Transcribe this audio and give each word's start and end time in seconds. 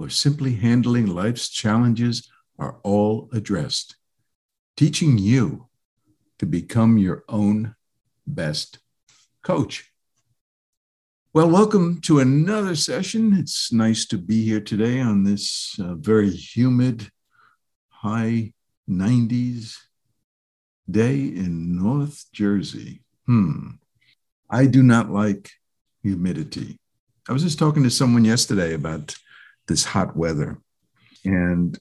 or 0.00 0.08
simply 0.08 0.54
handling 0.54 1.06
life's 1.06 1.50
challenges 1.50 2.26
are 2.58 2.78
all 2.82 3.28
addressed, 3.34 3.96
teaching 4.74 5.18
you 5.18 5.68
to 6.38 6.46
become 6.46 6.96
your 6.96 7.22
own 7.28 7.74
best 8.26 8.78
coach. 9.42 9.92
Well, 11.34 11.50
welcome 11.50 12.00
to 12.02 12.18
another 12.18 12.74
session. 12.76 13.34
It's 13.34 13.74
nice 13.74 14.06
to 14.06 14.16
be 14.16 14.42
here 14.42 14.62
today 14.62 15.00
on 15.00 15.24
this 15.24 15.78
uh, 15.78 15.96
very 15.96 16.30
humid, 16.30 17.10
high 17.90 18.54
90s 18.88 19.76
day 20.90 21.18
in 21.18 21.76
North 21.76 22.24
Jersey. 22.32 23.02
Hmm. 23.26 23.72
I 24.48 24.64
do 24.64 24.82
not 24.82 25.10
like 25.10 25.50
humidity. 26.02 26.80
I 27.28 27.34
was 27.34 27.42
just 27.42 27.58
talking 27.58 27.82
to 27.82 27.90
someone 27.90 28.24
yesterday 28.24 28.72
about 28.72 29.14
this 29.70 29.84
hot 29.84 30.16
weather. 30.16 30.58
And 31.24 31.78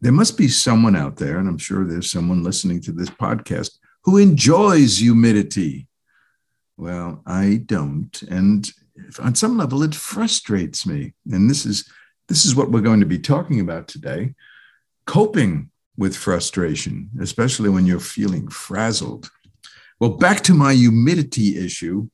there 0.00 0.12
must 0.12 0.38
be 0.38 0.46
someone 0.46 0.94
out 0.94 1.16
there, 1.16 1.38
and 1.38 1.48
I'm 1.48 1.58
sure 1.58 1.84
there's 1.84 2.10
someone 2.10 2.44
listening 2.44 2.80
to 2.82 2.92
this 2.92 3.10
podcast 3.10 3.72
who 4.04 4.18
enjoys 4.18 4.98
humidity. 4.98 5.88
Well, 6.76 7.22
I 7.26 7.62
don't. 7.66 8.22
And 8.22 8.70
on 9.18 9.34
some 9.34 9.56
level, 9.56 9.82
it 9.82 9.94
frustrates 9.94 10.86
me. 10.86 11.14
And 11.32 11.50
this 11.50 11.66
is 11.66 11.90
this 12.28 12.44
is 12.44 12.54
what 12.54 12.70
we're 12.70 12.80
going 12.80 13.00
to 13.00 13.06
be 13.06 13.18
talking 13.18 13.58
about 13.58 13.88
today 13.88 14.34
coping 15.06 15.68
with 15.96 16.16
frustration, 16.16 17.10
especially 17.20 17.68
when 17.68 17.84
you're 17.84 17.98
feeling 17.98 18.48
frazzled. 18.48 19.28
Well, 19.98 20.10
back 20.10 20.42
to 20.42 20.54
my 20.54 20.72
humidity 20.72 21.58
issue. 21.58 22.08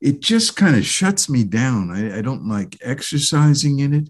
It 0.00 0.20
just 0.20 0.56
kind 0.56 0.76
of 0.76 0.86
shuts 0.86 1.28
me 1.28 1.42
down. 1.42 1.90
I, 1.90 2.18
I 2.18 2.20
don't 2.22 2.48
like 2.48 2.78
exercising 2.80 3.80
in 3.80 3.92
it. 3.92 4.08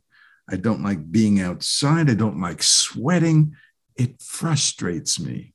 I 0.51 0.57
don't 0.57 0.83
like 0.83 1.11
being 1.11 1.41
outside. 1.41 2.11
I 2.11 2.15
don't 2.15 2.41
like 2.41 2.63
sweating. 2.63 3.55
It 3.97 4.21
frustrates 4.21 5.21
me. 5.21 5.55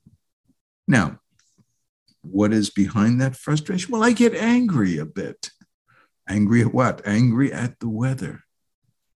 Now, 0.86 1.20
what 2.22 2.52
is 2.52 2.70
behind 2.70 3.20
that 3.20 3.36
frustration? 3.36 3.92
Well, 3.92 4.02
I 4.02 4.12
get 4.12 4.34
angry 4.34 4.98
a 4.98 5.04
bit. 5.04 5.50
Angry 6.28 6.62
at 6.62 6.74
what? 6.74 7.06
Angry 7.06 7.52
at 7.52 7.78
the 7.80 7.88
weather. 7.88 8.44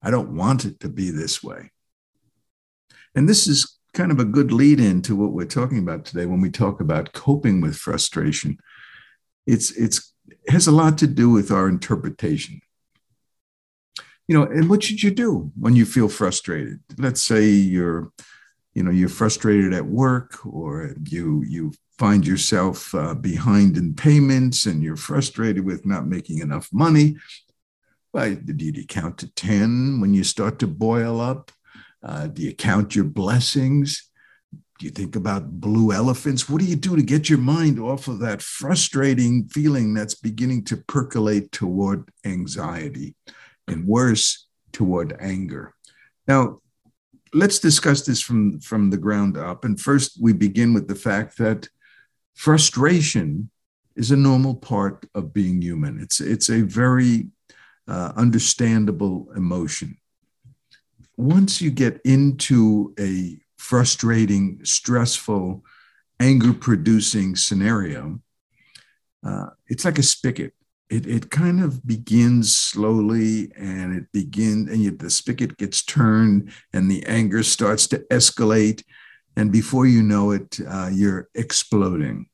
I 0.03 0.11
don't 0.11 0.35
want 0.35 0.65
it 0.65 0.81
to 0.81 0.89
be 0.89 1.11
this 1.11 1.43
way. 1.43 1.71
And 3.15 3.29
this 3.29 3.47
is 3.47 3.79
kind 3.95 4.11
of 4.11 4.19
a 4.19 4.25
good 4.25 4.53
lead 4.53 4.81
in 4.81 5.03
to 5.03 5.15
what 5.15 5.33
we're 5.33 5.45
talking 5.47 5.79
about 5.79 6.05
today 6.05 6.27
when 6.27 6.41
we 6.41 6.51
talk 6.51 6.81
about 6.81 7.13
coping 7.13 7.61
with 7.61 7.77
frustration. 7.77 8.59
It's, 9.47 9.71
it's, 9.73 10.13
it 10.29 10.51
has 10.51 10.67
a 10.67 10.73
lot 10.73 10.97
to 10.99 11.07
do 11.07 11.29
with 11.31 11.51
our 11.51 11.69
interpretation 11.69 12.61
you 14.33 14.39
know 14.39 14.45
and 14.45 14.71
what 14.71 14.83
should 14.83 15.03
you 15.03 15.11
do 15.11 15.53
when 15.61 15.77
you 15.77 15.85
feel 15.85 16.09
frustrated? 16.09 16.81
Let's 16.97 17.21
say 17.21 17.45
you're 17.51 18.11
you 18.73 18.83
know 18.83 18.91
you're 18.91 19.11
frustrated 19.11 19.75
at 19.75 19.85
work 19.85 20.47
or 20.47 20.95
you 21.07 21.45
you 21.47 21.73
find 21.99 22.27
yourself 22.27 22.95
uh, 22.95 23.13
behind 23.13 23.77
in 23.77 23.93
payments 23.93 24.65
and 24.65 24.83
you're 24.83 24.97
frustrated 24.97 25.67
with 25.67 25.85
not 25.85 26.07
making 26.07 26.39
enough 26.39 26.71
money. 26.73 27.17
Well 28.15 28.35
do 28.37 28.65
you 28.65 28.87
count 28.87 29.19
to 29.19 29.31
10 29.35 30.01
when 30.01 30.15
you 30.15 30.25
start 30.25 30.59
to 30.61 30.67
boil 30.67 31.21
up? 31.21 31.53
Uh, 32.03 32.29
do 32.29 32.41
you 32.41 32.55
count 32.55 32.97
your 32.97 33.05
blessings? 33.05 34.09
Do 34.79 34.87
you 34.87 34.93
think 34.93 35.15
about 35.15 35.61
blue 35.61 35.93
elephants? 35.93 36.49
What 36.49 36.63
do 36.63 36.67
you 36.67 36.77
do 36.77 36.97
to 36.97 37.03
get 37.03 37.29
your 37.29 37.39
mind 37.39 37.79
off 37.79 38.09
of 38.09 38.21
that 38.21 38.41
frustrating 38.41 39.47
feeling 39.49 39.93
that's 39.93 40.15
beginning 40.15 40.65
to 40.65 40.79
percolate 40.79 41.53
toward 41.53 42.09
anxiety 42.25 43.15
and 43.69 43.87
worse 43.87 44.47
toward 44.73 45.17
anger. 45.21 45.75
Now, 46.27 46.61
let's 47.33 47.59
discuss 47.59 48.03
this 48.03 48.21
from, 48.21 48.61
from 48.61 48.91
the 48.91 48.97
ground 48.97 49.37
up. 49.37 49.65
And 49.65 49.81
first, 49.81 50.19
we 50.21 50.33
begin 50.33 50.75
with 50.75 50.89
the 50.89 50.95
fact 50.95 51.39
that 51.39 51.69
frustration 52.35 53.51
is 53.97 54.11
a 54.11 54.17
normal 54.17 54.55
part 54.55 55.07
of 55.15 55.33
being 55.33 55.61
human. 55.61 56.01
It's, 56.01 56.21
it's 56.21 56.49
a 56.49 56.63
very 56.63 57.29
uh, 57.89 58.13
understandable 58.17 59.29
emotion. 59.37 59.99
Once 61.17 61.61
you 61.61 61.71
get 61.71 62.01
into 62.05 62.95
a 62.99 63.39
frustrating, 63.59 64.61
stressful, 64.65 65.63
anger 66.19 66.53
producing 66.53 67.37
scenario, 67.37 68.21
uh, 69.25 69.47
it's 69.69 69.85
like 69.85 69.99
a 69.99 70.03
spigot 70.03 70.53
it, 70.93 71.07
it 71.07 71.31
kind 71.31 71.63
of 71.63 71.87
begins 71.87 72.55
slowly 72.55 73.51
and 73.57 73.97
it 73.97 74.13
begins 74.13 74.71
and 74.71 74.83
you, 74.83 74.91
the 74.91 75.09
spigot 75.09 75.57
gets 75.57 75.83
turned 75.83 76.53
and 76.75 76.91
the 76.91 77.05
anger 77.07 77.43
starts 77.43 77.87
to 77.89 78.01
escalate. 78.11 78.85
And 79.35 79.51
before 79.51 79.87
you 79.87 80.03
know 80.03 80.33
it 80.33 80.59
uh, 80.69 80.91
you're 80.93 81.31
exploding. 81.35 82.27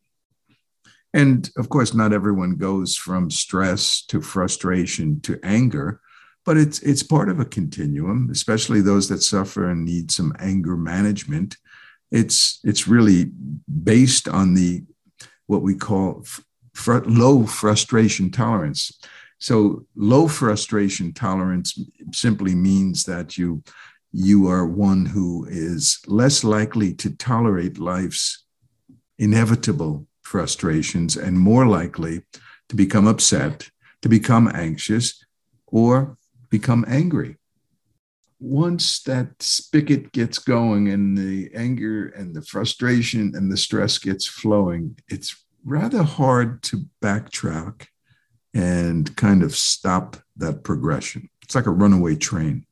And 1.15 1.49
of 1.57 1.69
course 1.69 1.95
not 1.95 2.13
everyone 2.13 2.57
goes 2.57 2.97
from 2.97 3.31
stress 3.31 4.03
to 4.07 4.21
frustration 4.21 5.21
to 5.21 5.39
anger 5.45 6.01
but 6.45 6.57
it's 6.57 6.81
it's 6.81 7.03
part 7.03 7.29
of 7.29 7.39
a 7.39 7.45
continuum 7.45 8.29
especially 8.33 8.81
those 8.81 9.09
that 9.09 9.23
suffer 9.23 9.71
and 9.71 9.85
need 9.85 10.11
some 10.11 10.35
anger 10.41 10.77
management. 10.77 11.57
It's 12.11 12.59
it's 12.65 12.89
really 12.89 13.31
based 13.85 14.27
on 14.27 14.55
the 14.55 14.83
what 15.47 15.63
we 15.63 15.77
call 15.77 16.25
fr- 16.79 17.05
low 17.07 17.45
frustration 17.47 18.31
tolerance. 18.31 18.99
So 19.39 19.87
low 19.95 20.29
frustration 20.29 21.13
tolerance 21.13 21.79
simply 22.13 22.55
means 22.55 23.05
that 23.05 23.37
you 23.37 23.63
you 24.11 24.49
are 24.49 24.65
one 24.65 25.05
who 25.05 25.47
is 25.51 26.01
less 26.07 26.43
likely 26.43 26.95
to 26.95 27.15
tolerate 27.15 27.79
life's 27.79 28.45
inevitable 29.19 30.07
frustrations 30.23 31.15
and 31.15 31.39
more 31.39 31.67
likely 31.67 32.23
to 32.71 32.77
become 32.77 33.07
upset, 33.07 33.71
to 34.01 34.09
become 34.09 34.51
anxious, 34.55 35.23
or 35.67 36.17
become 36.49 36.87
angry. 36.89 37.37
Once 38.41 39.03
that 39.03 39.43
spigot 39.43 40.11
gets 40.13 40.39
going 40.39 40.89
and 40.89 41.19
the 41.19 41.51
anger 41.55 42.09
and 42.09 42.35
the 42.35 42.43
frustration 42.43 43.33
and 43.37 43.53
the 43.53 43.57
stress 43.59 43.99
gets 43.99 44.27
flowing, 44.27 44.97
it's 45.09 45.45
rather 45.69 46.03
hard 46.03 46.63
to 46.63 46.87
backtrack 47.03 47.87
and 48.55 49.15
kind 49.17 49.43
of 49.43 49.55
stop 49.55 50.17
that 50.37 50.65
progression. 50.65 51.29
It's 51.43 51.55
like 51.55 51.67
a 51.67 51.71
runaway 51.71 52.17
train. 52.17 52.65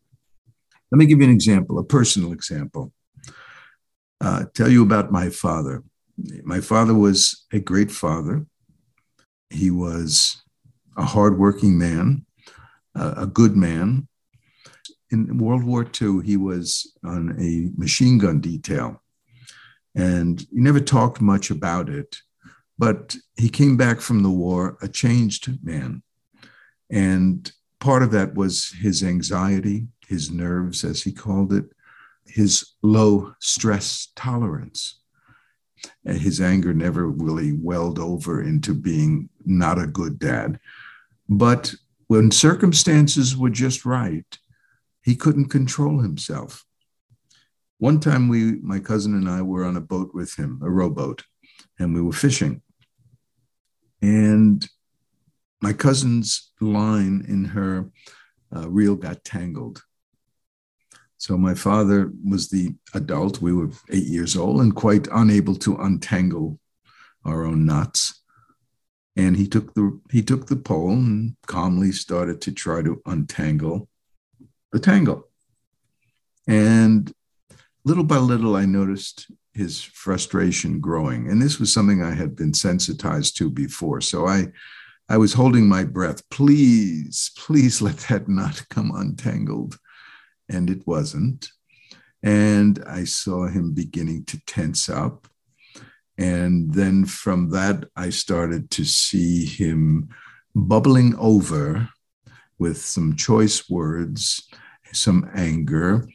Let 0.90 0.98
me 0.98 1.06
give 1.06 1.18
you 1.18 1.24
an 1.24 1.32
example, 1.32 1.78
a 1.78 1.84
personal 1.84 2.32
example. 2.32 2.92
Uh, 4.20 4.44
tell 4.54 4.68
you 4.68 4.82
about 4.82 5.12
my 5.12 5.28
father. 5.28 5.82
My 6.44 6.60
father 6.60 6.94
was 6.94 7.44
a 7.52 7.60
great 7.60 7.90
father. 7.90 8.46
He 9.50 9.70
was 9.70 10.42
a 10.96 11.04
hardworking 11.04 11.76
man, 11.76 12.24
a 12.94 13.26
good 13.26 13.56
man. 13.56 14.08
In 15.10 15.38
World 15.38 15.64
War 15.64 15.86
II, 16.00 16.22
he 16.24 16.36
was 16.36 16.96
on 17.04 17.36
a 17.38 17.70
machine 17.78 18.18
gun 18.18 18.40
detail. 18.40 19.02
And 19.94 20.40
he 20.40 20.60
never 20.60 20.80
talked 20.80 21.20
much 21.20 21.50
about 21.50 21.88
it 21.88 22.16
but 22.78 23.16
he 23.36 23.48
came 23.48 23.76
back 23.76 24.00
from 24.00 24.22
the 24.22 24.30
war 24.30 24.76
a 24.82 24.88
changed 24.88 25.64
man. 25.64 26.02
And 26.90 27.50
part 27.80 28.02
of 28.02 28.10
that 28.12 28.34
was 28.34 28.72
his 28.80 29.02
anxiety, 29.02 29.88
his 30.06 30.30
nerves, 30.30 30.84
as 30.84 31.02
he 31.02 31.12
called 31.12 31.52
it, 31.52 31.64
his 32.26 32.74
low 32.82 33.34
stress 33.40 34.08
tolerance. 34.14 35.00
And 36.04 36.18
his 36.18 36.40
anger 36.40 36.74
never 36.74 37.08
really 37.08 37.52
welled 37.52 37.98
over 37.98 38.42
into 38.42 38.74
being 38.74 39.28
not 39.44 39.78
a 39.78 39.86
good 39.86 40.18
dad. 40.18 40.58
But 41.28 41.74
when 42.08 42.30
circumstances 42.30 43.36
were 43.36 43.50
just 43.50 43.84
right, 43.84 44.38
he 45.02 45.14
couldn't 45.14 45.48
control 45.48 46.00
himself. 46.00 46.64
One 47.78 48.00
time 48.00 48.28
we 48.28 48.52
my 48.62 48.78
cousin 48.78 49.14
and 49.14 49.28
I 49.28 49.42
were 49.42 49.64
on 49.64 49.76
a 49.76 49.80
boat 49.80 50.12
with 50.14 50.34
him, 50.36 50.60
a 50.62 50.70
rowboat, 50.70 51.24
and 51.78 51.94
we 51.94 52.00
were 52.00 52.12
fishing. 52.12 52.62
And 54.02 54.66
my 55.60 55.72
cousin's 55.72 56.52
line 56.60 57.24
in 57.28 57.44
her 57.44 57.90
uh, 58.54 58.68
reel 58.68 58.94
got 58.94 59.24
tangled. 59.24 59.82
So 61.18 61.36
my 61.36 61.54
father 61.54 62.12
was 62.28 62.48
the 62.48 62.74
adult. 62.94 63.40
We 63.40 63.52
were 63.52 63.70
eight 63.90 64.06
years 64.06 64.36
old 64.36 64.60
and 64.60 64.74
quite 64.74 65.08
unable 65.12 65.56
to 65.56 65.76
untangle 65.76 66.60
our 67.24 67.44
own 67.44 67.64
knots. 67.64 68.22
And 69.16 69.36
he 69.36 69.46
took 69.46 69.72
the 69.74 69.98
he 70.10 70.22
took 70.22 70.46
the 70.46 70.56
pole 70.56 70.92
and 70.92 71.36
calmly 71.46 71.90
started 71.90 72.42
to 72.42 72.52
try 72.52 72.82
to 72.82 73.00
untangle 73.06 73.88
the 74.72 74.78
tangle. 74.78 75.28
And 76.46 77.10
little 77.84 78.04
by 78.04 78.18
little, 78.18 78.56
I 78.56 78.66
noticed 78.66 79.30
his 79.56 79.82
frustration 79.82 80.80
growing. 80.80 81.30
And 81.30 81.40
this 81.40 81.58
was 81.58 81.72
something 81.72 82.02
I 82.02 82.14
had 82.14 82.36
been 82.36 82.54
sensitized 82.54 83.36
to 83.38 83.50
before. 83.50 84.00
So 84.00 84.26
I 84.26 84.48
I 85.08 85.18
was 85.18 85.34
holding 85.34 85.68
my 85.68 85.84
breath. 85.84 86.28
Please, 86.30 87.30
please 87.36 87.80
let 87.80 87.96
that 88.08 88.28
knot 88.28 88.64
come 88.70 88.90
untangled 88.92 89.78
and 90.48 90.68
it 90.68 90.84
wasn't. 90.86 91.50
And 92.22 92.82
I 92.86 93.04
saw 93.04 93.46
him 93.46 93.72
beginning 93.72 94.24
to 94.26 94.44
tense 94.46 94.88
up. 94.88 95.28
And 96.18 96.72
then 96.74 97.04
from 97.04 97.50
that, 97.50 97.84
I 97.94 98.10
started 98.10 98.70
to 98.72 98.84
see 98.84 99.44
him 99.44 100.08
bubbling 100.54 101.14
over 101.18 101.88
with 102.58 102.78
some 102.78 103.14
choice 103.14 103.68
words, 103.70 104.48
some 104.92 105.30
anger. 105.34 106.08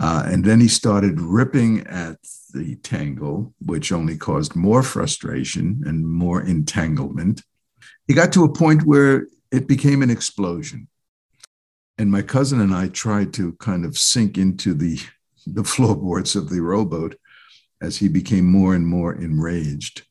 Uh, 0.00 0.24
and 0.26 0.44
then 0.44 0.60
he 0.60 0.68
started 0.68 1.20
ripping 1.20 1.86
at 1.86 2.16
the 2.52 2.74
tangle, 2.76 3.54
which 3.60 3.92
only 3.92 4.16
caused 4.16 4.56
more 4.56 4.82
frustration 4.82 5.82
and 5.86 6.08
more 6.08 6.42
entanglement. 6.42 7.42
He 8.08 8.14
got 8.14 8.32
to 8.32 8.44
a 8.44 8.52
point 8.52 8.82
where 8.84 9.28
it 9.52 9.68
became 9.68 10.02
an 10.02 10.10
explosion 10.10 10.88
and 12.00 12.10
my 12.10 12.22
cousin 12.22 12.62
and 12.62 12.74
I 12.74 12.88
tried 12.88 13.34
to 13.34 13.52
kind 13.60 13.84
of 13.84 13.98
sink 13.98 14.38
into 14.38 14.72
the 14.72 14.98
the 15.46 15.64
floorboards 15.64 16.34
of 16.34 16.48
the 16.48 16.62
rowboat 16.62 17.14
as 17.82 17.98
he 17.98 18.08
became 18.08 18.46
more 18.46 18.74
and 18.74 18.86
more 18.86 19.14
enraged. 19.14 20.04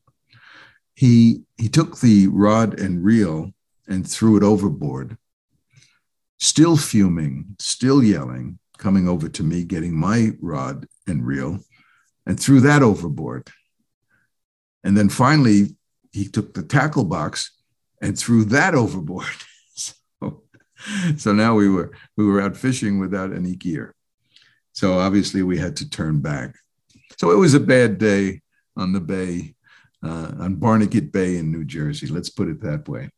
He 0.94 1.42
he 1.58 1.68
took 1.68 1.98
the 1.98 2.28
rod 2.28 2.78
and 2.78 3.04
reel 3.04 3.50
and 3.88 4.08
threw 4.08 4.36
it 4.36 4.44
overboard. 4.44 5.18
Still 6.38 6.76
fuming, 6.76 7.56
still 7.58 8.04
yelling, 8.04 8.59
coming 8.80 9.06
over 9.08 9.28
to 9.28 9.44
me, 9.44 9.62
getting 9.62 9.94
my 9.94 10.32
rod 10.40 10.86
and 11.06 11.24
reel, 11.24 11.60
and 12.26 12.40
threw 12.40 12.60
that 12.60 12.82
overboard. 12.82 13.48
And 14.82 14.96
then 14.96 15.08
finally, 15.08 15.76
he 16.12 16.26
took 16.26 16.54
the 16.54 16.62
tackle 16.62 17.04
box 17.04 17.52
and 18.02 18.18
threw 18.18 18.44
that 18.46 18.74
overboard. 18.82 19.26
so 21.16 21.32
now 21.32 21.54
we 21.54 21.68
were 21.68 21.92
we 22.16 22.24
were 22.24 22.40
out 22.40 22.56
fishing 22.56 22.98
without 22.98 23.32
any 23.32 23.54
gear. 23.54 23.94
So 24.72 24.98
obviously 24.98 25.42
we 25.42 25.58
had 25.58 25.76
to 25.76 25.90
turn 25.90 26.20
back. 26.20 26.54
So 27.18 27.30
it 27.30 27.36
was 27.36 27.54
a 27.54 27.60
bad 27.60 27.98
day 27.98 28.40
on 28.76 28.92
the 28.92 29.00
bay, 29.00 29.54
uh, 30.02 30.32
on 30.38 30.56
Barnegat 30.56 31.12
Bay 31.12 31.36
in 31.36 31.52
New 31.52 31.64
Jersey. 31.64 32.06
Let's 32.06 32.30
put 32.30 32.48
it 32.48 32.62
that 32.62 32.88
way. 32.88 33.10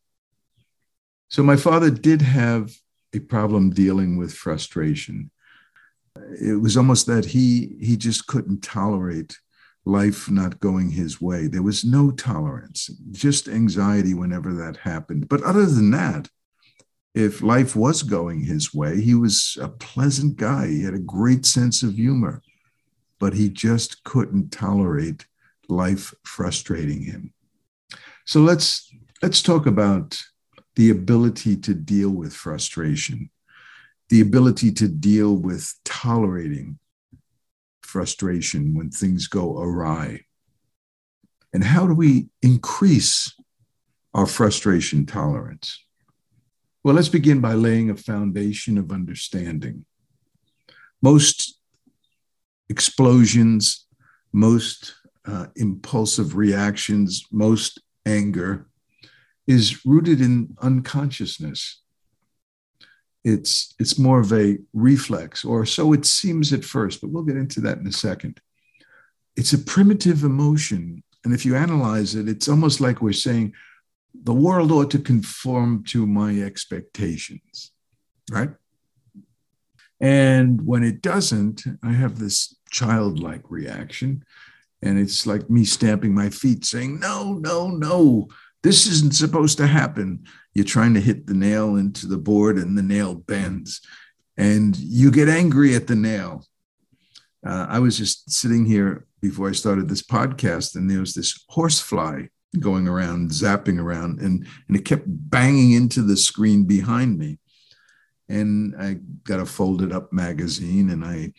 So 1.28 1.42
my 1.42 1.56
father 1.56 1.90
did 1.90 2.20
have 2.20 2.72
a 3.14 3.20
problem 3.20 3.70
dealing 3.70 4.16
with 4.16 4.34
frustration. 4.34 5.30
It 6.40 6.60
was 6.60 6.76
almost 6.76 7.06
that 7.06 7.26
he 7.26 7.76
he 7.80 7.96
just 7.96 8.26
couldn't 8.26 8.62
tolerate 8.62 9.38
life 9.84 10.30
not 10.30 10.60
going 10.60 10.90
his 10.90 11.20
way. 11.20 11.48
There 11.48 11.62
was 11.62 11.84
no 11.84 12.10
tolerance, 12.12 12.88
just 13.10 13.48
anxiety 13.48 14.14
whenever 14.14 14.52
that 14.54 14.76
happened. 14.76 15.28
But 15.28 15.42
other 15.42 15.66
than 15.66 15.90
that, 15.90 16.28
if 17.14 17.42
life 17.42 17.76
was 17.76 18.02
going 18.02 18.42
his 18.42 18.72
way, 18.72 19.00
he 19.00 19.14
was 19.14 19.58
a 19.60 19.68
pleasant 19.68 20.36
guy. 20.36 20.68
He 20.68 20.82
had 20.82 20.94
a 20.94 20.98
great 20.98 21.44
sense 21.44 21.82
of 21.82 21.96
humor, 21.96 22.42
but 23.18 23.34
he 23.34 23.48
just 23.48 24.04
couldn't 24.04 24.50
tolerate 24.50 25.26
life 25.68 26.14
frustrating 26.24 27.02
him. 27.02 27.32
So 28.24 28.40
let's 28.40 28.90
let's 29.22 29.42
talk 29.42 29.66
about 29.66 30.22
the 30.76 30.90
ability 30.90 31.56
to 31.56 31.74
deal 31.74 32.10
with 32.10 32.32
frustration, 32.32 33.30
the 34.12 34.20
ability 34.20 34.70
to 34.70 34.88
deal 34.88 35.34
with 35.34 35.74
tolerating 35.86 36.78
frustration 37.80 38.74
when 38.74 38.90
things 38.90 39.26
go 39.26 39.58
awry. 39.58 40.20
And 41.54 41.64
how 41.64 41.86
do 41.86 41.94
we 41.94 42.26
increase 42.42 43.34
our 44.12 44.26
frustration 44.26 45.06
tolerance? 45.06 45.82
Well, 46.84 46.94
let's 46.94 47.08
begin 47.08 47.40
by 47.40 47.54
laying 47.54 47.88
a 47.88 47.96
foundation 47.96 48.76
of 48.76 48.92
understanding. 48.92 49.86
Most 51.00 51.58
explosions, 52.68 53.86
most 54.30 54.94
uh, 55.24 55.46
impulsive 55.56 56.36
reactions, 56.36 57.24
most 57.32 57.80
anger 58.04 58.66
is 59.46 59.86
rooted 59.86 60.20
in 60.20 60.54
unconsciousness. 60.60 61.81
It's, 63.24 63.74
it's 63.78 63.98
more 63.98 64.20
of 64.20 64.32
a 64.32 64.58
reflex, 64.72 65.44
or 65.44 65.64
so 65.64 65.92
it 65.92 66.04
seems 66.04 66.52
at 66.52 66.64
first, 66.64 67.00
but 67.00 67.10
we'll 67.10 67.22
get 67.22 67.36
into 67.36 67.60
that 67.60 67.78
in 67.78 67.86
a 67.86 67.92
second. 67.92 68.40
It's 69.36 69.52
a 69.52 69.58
primitive 69.58 70.24
emotion. 70.24 71.02
And 71.24 71.32
if 71.32 71.46
you 71.46 71.54
analyze 71.54 72.14
it, 72.14 72.28
it's 72.28 72.48
almost 72.48 72.80
like 72.80 73.00
we're 73.00 73.12
saying, 73.12 73.54
the 74.24 74.34
world 74.34 74.70
ought 74.72 74.90
to 74.90 74.98
conform 74.98 75.84
to 75.84 76.06
my 76.06 76.40
expectations, 76.40 77.72
right? 78.30 78.50
And 80.00 80.66
when 80.66 80.82
it 80.82 81.00
doesn't, 81.00 81.62
I 81.82 81.92
have 81.92 82.18
this 82.18 82.56
childlike 82.70 83.44
reaction. 83.48 84.24
And 84.82 84.98
it's 84.98 85.26
like 85.26 85.48
me 85.48 85.64
stamping 85.64 86.12
my 86.12 86.28
feet 86.28 86.64
saying, 86.64 86.98
no, 86.98 87.34
no, 87.34 87.68
no, 87.68 88.28
this 88.62 88.86
isn't 88.86 89.14
supposed 89.14 89.58
to 89.58 89.66
happen. 89.66 90.24
You're 90.54 90.64
trying 90.64 90.94
to 90.94 91.00
hit 91.00 91.26
the 91.26 91.34
nail 91.34 91.76
into 91.76 92.06
the 92.06 92.18
board 92.18 92.56
and 92.56 92.76
the 92.76 92.82
nail 92.82 93.14
bends. 93.14 93.80
And 94.36 94.76
you 94.76 95.10
get 95.10 95.28
angry 95.28 95.74
at 95.74 95.86
the 95.86 95.94
nail. 95.94 96.46
Uh, 97.44 97.66
I 97.68 97.78
was 97.78 97.98
just 97.98 98.30
sitting 98.30 98.66
here 98.66 99.06
before 99.20 99.48
I 99.48 99.52
started 99.52 99.88
this 99.88 100.02
podcast, 100.02 100.74
and 100.76 100.90
there 100.90 101.00
was 101.00 101.14
this 101.14 101.44
horsefly 101.48 102.28
going 102.58 102.86
around, 102.86 103.30
zapping 103.30 103.80
around, 103.80 104.20
and, 104.20 104.46
and 104.68 104.76
it 104.76 104.84
kept 104.84 105.04
banging 105.06 105.72
into 105.72 106.02
the 106.02 106.16
screen 106.16 106.64
behind 106.64 107.18
me. 107.18 107.38
And 108.28 108.74
I 108.78 108.98
got 109.24 109.40
a 109.40 109.46
folded 109.46 109.92
up 109.92 110.12
magazine 110.12 110.90
and 110.90 111.04
I 111.04 111.32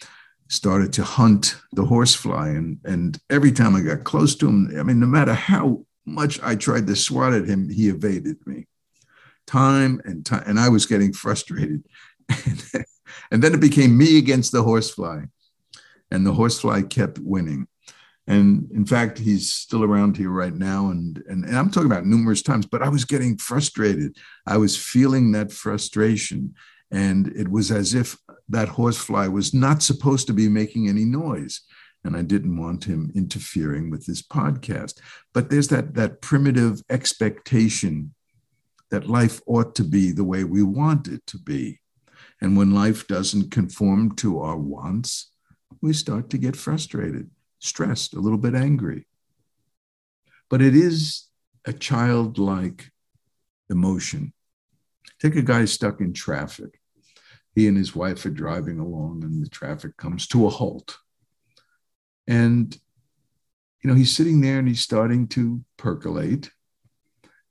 started 0.50 0.94
to 0.94 1.04
hunt 1.04 1.56
the 1.72 1.86
horsefly. 1.86 2.50
And, 2.50 2.80
and 2.84 3.18
every 3.30 3.52
time 3.52 3.76
I 3.76 3.82
got 3.82 4.04
close 4.04 4.36
to 4.36 4.48
him, 4.48 4.72
I 4.78 4.84
mean, 4.84 5.00
no 5.00 5.08
matter 5.08 5.34
how 5.34 5.86
much 6.06 6.40
I 6.44 6.56
tried 6.56 6.88
to 6.88 6.96
swat 6.96 7.34
at 7.34 7.48
him, 7.48 7.70
he 7.70 7.90
evaded 7.90 8.46
me 8.46 8.68
time 9.48 10.02
and 10.06 10.26
time. 10.26 10.44
And 10.46 10.60
I 10.60 10.70
was 10.70 10.86
getting 10.86 11.14
frustrated. 11.14 11.84
and 13.32 13.44
then 13.44 13.54
it 13.54 13.60
became 13.60 13.98
me 13.98 14.18
against 14.18 14.52
the 14.52 14.64
horsefly. 14.64 15.26
And 16.12 16.26
the 16.26 16.34
horsefly 16.34 16.84
kept 16.84 17.20
winning. 17.20 17.68
And 18.28 18.72
in 18.72 18.86
fact, 18.86 19.20
he's 19.20 19.52
still 19.52 19.84
around 19.84 20.16
here 20.16 20.30
right 20.30 20.54
now. 20.54 20.90
And, 20.90 21.22
and, 21.28 21.44
and 21.44 21.58
I'm 21.58 21.70
talking 21.70 21.92
about 21.92 22.06
numerous 22.06 22.42
times, 22.42 22.66
but 22.66 22.82
I 22.82 22.90
was 22.90 23.04
getting 23.04 23.38
frustrated. 23.38 24.16
I 24.48 24.58
was 24.58 24.78
feeling 24.78 25.32
that 25.32 25.52
frustration. 25.52 26.56
And 26.92 27.28
it 27.36 27.50
was 27.50 27.72
as 27.72 27.94
if 27.94 28.18
that 28.50 28.70
horsefly 28.70 29.28
was 29.28 29.54
not 29.54 29.84
supposed 29.84 30.28
to 30.28 30.34
be 30.34 30.48
making 30.48 30.88
any 30.88 31.04
noise. 31.04 31.62
And 32.06 32.16
I 32.16 32.22
didn't 32.22 32.58
want 32.58 32.84
him 32.84 33.12
interfering 33.16 33.90
with 33.90 34.06
this 34.06 34.22
podcast. 34.22 35.00
But 35.34 35.50
there's 35.50 35.70
that, 35.70 35.96
that 35.96 36.22
primitive 36.22 36.82
expectation 36.90 38.14
that 38.94 39.10
life 39.10 39.42
ought 39.48 39.74
to 39.74 39.84
be 39.84 40.12
the 40.12 40.24
way 40.24 40.44
we 40.44 40.62
want 40.62 41.08
it 41.08 41.26
to 41.26 41.40
be. 41.40 41.80
And 42.40 42.56
when 42.56 42.76
life 42.76 43.08
doesn't 43.08 43.50
conform 43.50 44.16
to 44.18 44.40
our 44.40 44.56
wants, 44.56 45.32
we 45.82 45.94
start 45.94 46.30
to 46.30 46.38
get 46.38 46.56
frustrated 46.56 47.32
stressed, 47.58 48.14
a 48.14 48.20
little 48.20 48.38
bit 48.38 48.54
angry. 48.54 49.08
But 50.48 50.62
it 50.62 50.76
is 50.76 51.28
a 51.66 51.74
childlike 51.74 52.92
emotion. 53.68 54.32
Take 55.20 55.38
a 55.38 55.42
guy 55.42 55.66
stuck 55.66 56.00
in 56.00 56.14
traffic. 56.14 56.80
He 57.56 57.68
and 57.68 57.76
his 57.76 57.96
wife 57.96 58.24
are 58.28 58.30
driving 58.30 58.78
along, 58.78 59.24
and 59.24 59.44
the 59.44 59.50
traffic 59.50 59.98
comes 59.98 60.28
to 60.28 60.46
a 60.46 60.52
halt. 60.52 61.00
And, 62.28 62.78
you 63.84 63.90
know, 63.90 63.96
he's 63.96 64.16
sitting 64.16 64.42
there 64.42 64.60
and 64.60 64.68
he's 64.68 64.82
starting 64.82 65.28
to 65.30 65.64
percolate. 65.78 66.52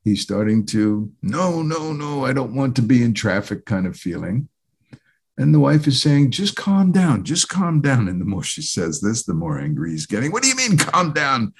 He's 0.05 0.23
starting 0.23 0.67
to, 0.67 1.13
no, 1.23 1.63
no, 1.63 1.93
no, 1.93 2.25
I 2.25 2.33
don't 2.33 2.55
want 2.55 2.75
to 2.77 2.83
be 2.83 3.03
in 3.03 3.15
traffic 3.15 3.65
kind 3.65 3.87
of 3.87 3.97
feeling. 3.97 4.49
And 5.39 5.55
the 5.55 5.61
wife 5.61 5.87
is 5.87 6.03
saying, 6.03 6.33
just 6.33 6.57
calm 6.57 6.93
down, 6.93 7.25
just 7.25 7.49
calm 7.49 7.81
down. 7.81 8.09
And 8.09 8.21
the 8.21 8.25
more 8.25 8.43
she 8.43 8.63
says 8.63 9.01
this, 9.01 9.25
the 9.25 9.33
more 9.33 9.59
angry 9.59 9.93
he's 9.93 10.07
getting. 10.07 10.31
What 10.31 10.43
do 10.43 10.49
you 10.49 10.57
mean, 10.57 10.77
calm 10.77 11.13
down? 11.13 11.55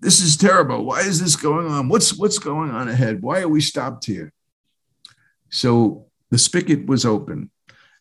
This 0.00 0.20
is 0.20 0.36
terrible. 0.36 0.84
Why 0.84 1.00
is 1.00 1.22
this 1.22 1.36
going 1.36 1.66
on? 1.66 1.88
What's 1.88 2.18
what's 2.18 2.38
going 2.38 2.70
on 2.70 2.88
ahead? 2.88 3.22
Why 3.22 3.40
are 3.40 3.48
we 3.48 3.62
stopped 3.62 4.04
here? 4.04 4.32
So 5.48 6.06
the 6.30 6.38
spigot 6.38 6.86
was 6.86 7.06
open. 7.06 7.50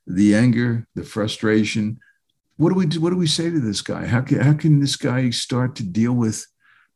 the 0.07 0.35
anger, 0.35 0.87
the 0.95 1.03
frustration. 1.03 1.99
What 2.57 2.69
do 2.69 2.75
we 2.75 2.85
do? 2.85 3.01
What 3.01 3.09
do 3.09 3.17
we 3.17 3.27
say 3.27 3.49
to 3.49 3.59
this 3.59 3.81
guy? 3.81 4.05
How 4.05 4.21
can, 4.21 4.39
how 4.39 4.53
can 4.53 4.79
this 4.79 4.95
guy 4.95 5.29
start 5.29 5.75
to 5.77 5.83
deal 5.83 6.13
with 6.13 6.45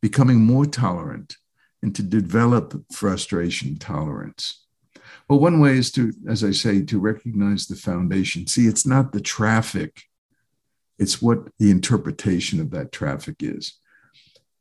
becoming 0.01 0.38
more 0.38 0.65
tolerant 0.65 1.36
and 1.82 1.96
to 1.96 2.04
develop 2.04 2.74
frustration 2.92 3.78
tolerance? 3.78 4.66
Well, 5.30 5.40
one 5.40 5.60
way 5.60 5.78
is 5.78 5.92
to, 5.92 6.12
as 6.28 6.44
I 6.44 6.52
say, 6.52 6.82
to 6.84 7.00
recognize 7.00 7.68
the 7.68 7.76
foundation. 7.76 8.48
See, 8.48 8.66
it's 8.66 8.86
not 8.86 9.12
the 9.12 9.22
traffic, 9.22 10.04
it's 10.98 11.22
what 11.22 11.50
the 11.60 11.72
interpretation 11.72 12.60
of 12.60 12.72
that 12.72 12.92
traffic 12.92 13.38
is. 13.42 13.78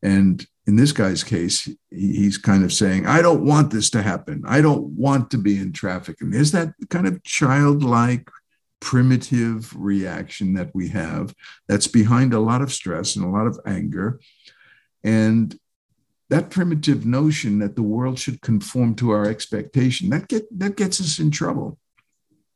And 0.02 0.46
in 0.66 0.76
this 0.76 0.92
guy's 0.92 1.24
case, 1.24 1.68
he's 1.90 2.38
kind 2.38 2.62
of 2.62 2.72
saying, 2.72 3.06
I 3.06 3.22
don't 3.22 3.44
want 3.44 3.72
this 3.72 3.90
to 3.90 4.02
happen. 4.02 4.44
I 4.46 4.60
don't 4.60 4.84
want 4.90 5.30
to 5.30 5.38
be 5.38 5.58
in 5.58 5.72
traffic. 5.72 6.20
And 6.20 6.32
there's 6.32 6.52
that 6.52 6.74
kind 6.90 7.06
of 7.08 7.22
childlike, 7.24 8.28
primitive 8.80 9.74
reaction 9.74 10.54
that 10.54 10.70
we 10.74 10.88
have 10.88 11.34
that's 11.66 11.88
behind 11.88 12.32
a 12.32 12.40
lot 12.40 12.62
of 12.62 12.72
stress 12.72 13.16
and 13.16 13.24
a 13.24 13.28
lot 13.28 13.46
of 13.46 13.58
anger. 13.66 14.20
And 15.02 15.58
that 16.30 16.50
primitive 16.50 17.06
notion 17.06 17.58
that 17.58 17.74
the 17.74 17.82
world 17.82 18.18
should 18.18 18.42
conform 18.42 18.94
to 18.96 19.10
our 19.10 19.26
expectation 19.26 20.10
that 20.10 20.28
get 20.28 20.46
that 20.58 20.76
gets 20.76 21.00
us 21.00 21.18
in 21.18 21.30
trouble. 21.30 21.78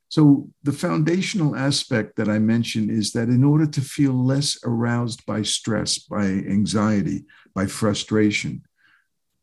So 0.08 0.50
the 0.62 0.72
foundational 0.72 1.56
aspect 1.56 2.16
that 2.16 2.28
i 2.28 2.38
mentioned 2.38 2.90
is 2.90 3.12
that 3.12 3.28
in 3.28 3.42
order 3.44 3.66
to 3.66 3.80
feel 3.80 4.12
less 4.12 4.58
aroused 4.64 5.24
by 5.24 5.42
stress 5.42 5.98
by 5.98 6.24
anxiety 6.24 7.24
by 7.54 7.66
frustration 7.66 8.62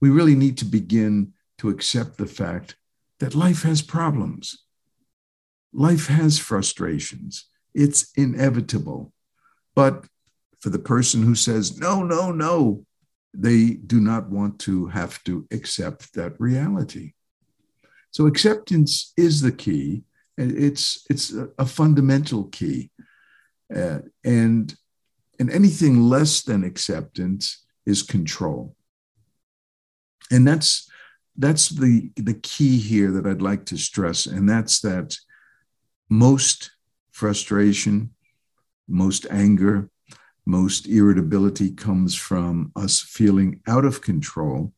we 0.01 0.09
really 0.09 0.35
need 0.35 0.57
to 0.57 0.65
begin 0.65 1.33
to 1.57 1.69
accept 1.69 2.17
the 2.17 2.25
fact 2.25 2.75
that 3.19 3.35
life 3.35 3.63
has 3.63 3.81
problems. 3.81 4.63
Life 5.73 6.07
has 6.07 6.39
frustrations. 6.39 7.45
It's 7.73 8.11
inevitable. 8.15 9.13
But 9.75 10.05
for 10.59 10.69
the 10.69 10.79
person 10.79 11.23
who 11.23 11.35
says 11.35 11.79
no 11.79 12.03
no 12.03 12.31
no 12.31 12.85
they 13.33 13.71
do 13.71 13.99
not 13.99 14.29
want 14.29 14.59
to 14.59 14.87
have 14.87 15.23
to 15.23 15.47
accept 15.51 16.13
that 16.13 16.33
reality. 16.39 17.13
So 18.11 18.25
acceptance 18.25 19.13
is 19.17 19.41
the 19.41 19.51
key. 19.51 20.03
It's 20.37 21.05
it's 21.09 21.33
a, 21.57 21.65
fundamental 21.65 22.45
key, 22.45 22.91
uh, 23.75 23.99
and 24.23 24.73
and 25.37 25.51
anything 25.51 26.01
less 26.01 26.41
than 26.41 26.63
acceptance 26.63 27.65
is 27.85 28.01
control. 28.03 28.75
And 30.31 30.47
that's 30.47 30.89
that's 31.37 31.69
the 31.69 32.11
the 32.15 32.35
key 32.35 32.79
here 32.79 33.11
that 33.11 33.27
I'd 33.27 33.41
like 33.41 33.65
to 33.65 33.77
stress, 33.77 34.25
and 34.25 34.47
that's 34.47 34.79
that 34.81 35.17
most 36.09 36.71
frustration, 37.11 38.11
most 38.87 39.27
anger, 39.29 39.89
most 40.45 40.87
irritability 40.87 41.71
comes 41.71 42.15
from 42.15 42.71
us 42.75 42.99
feeling 42.99 43.61
out 43.67 43.85
of 43.85 44.01
control 44.01 44.73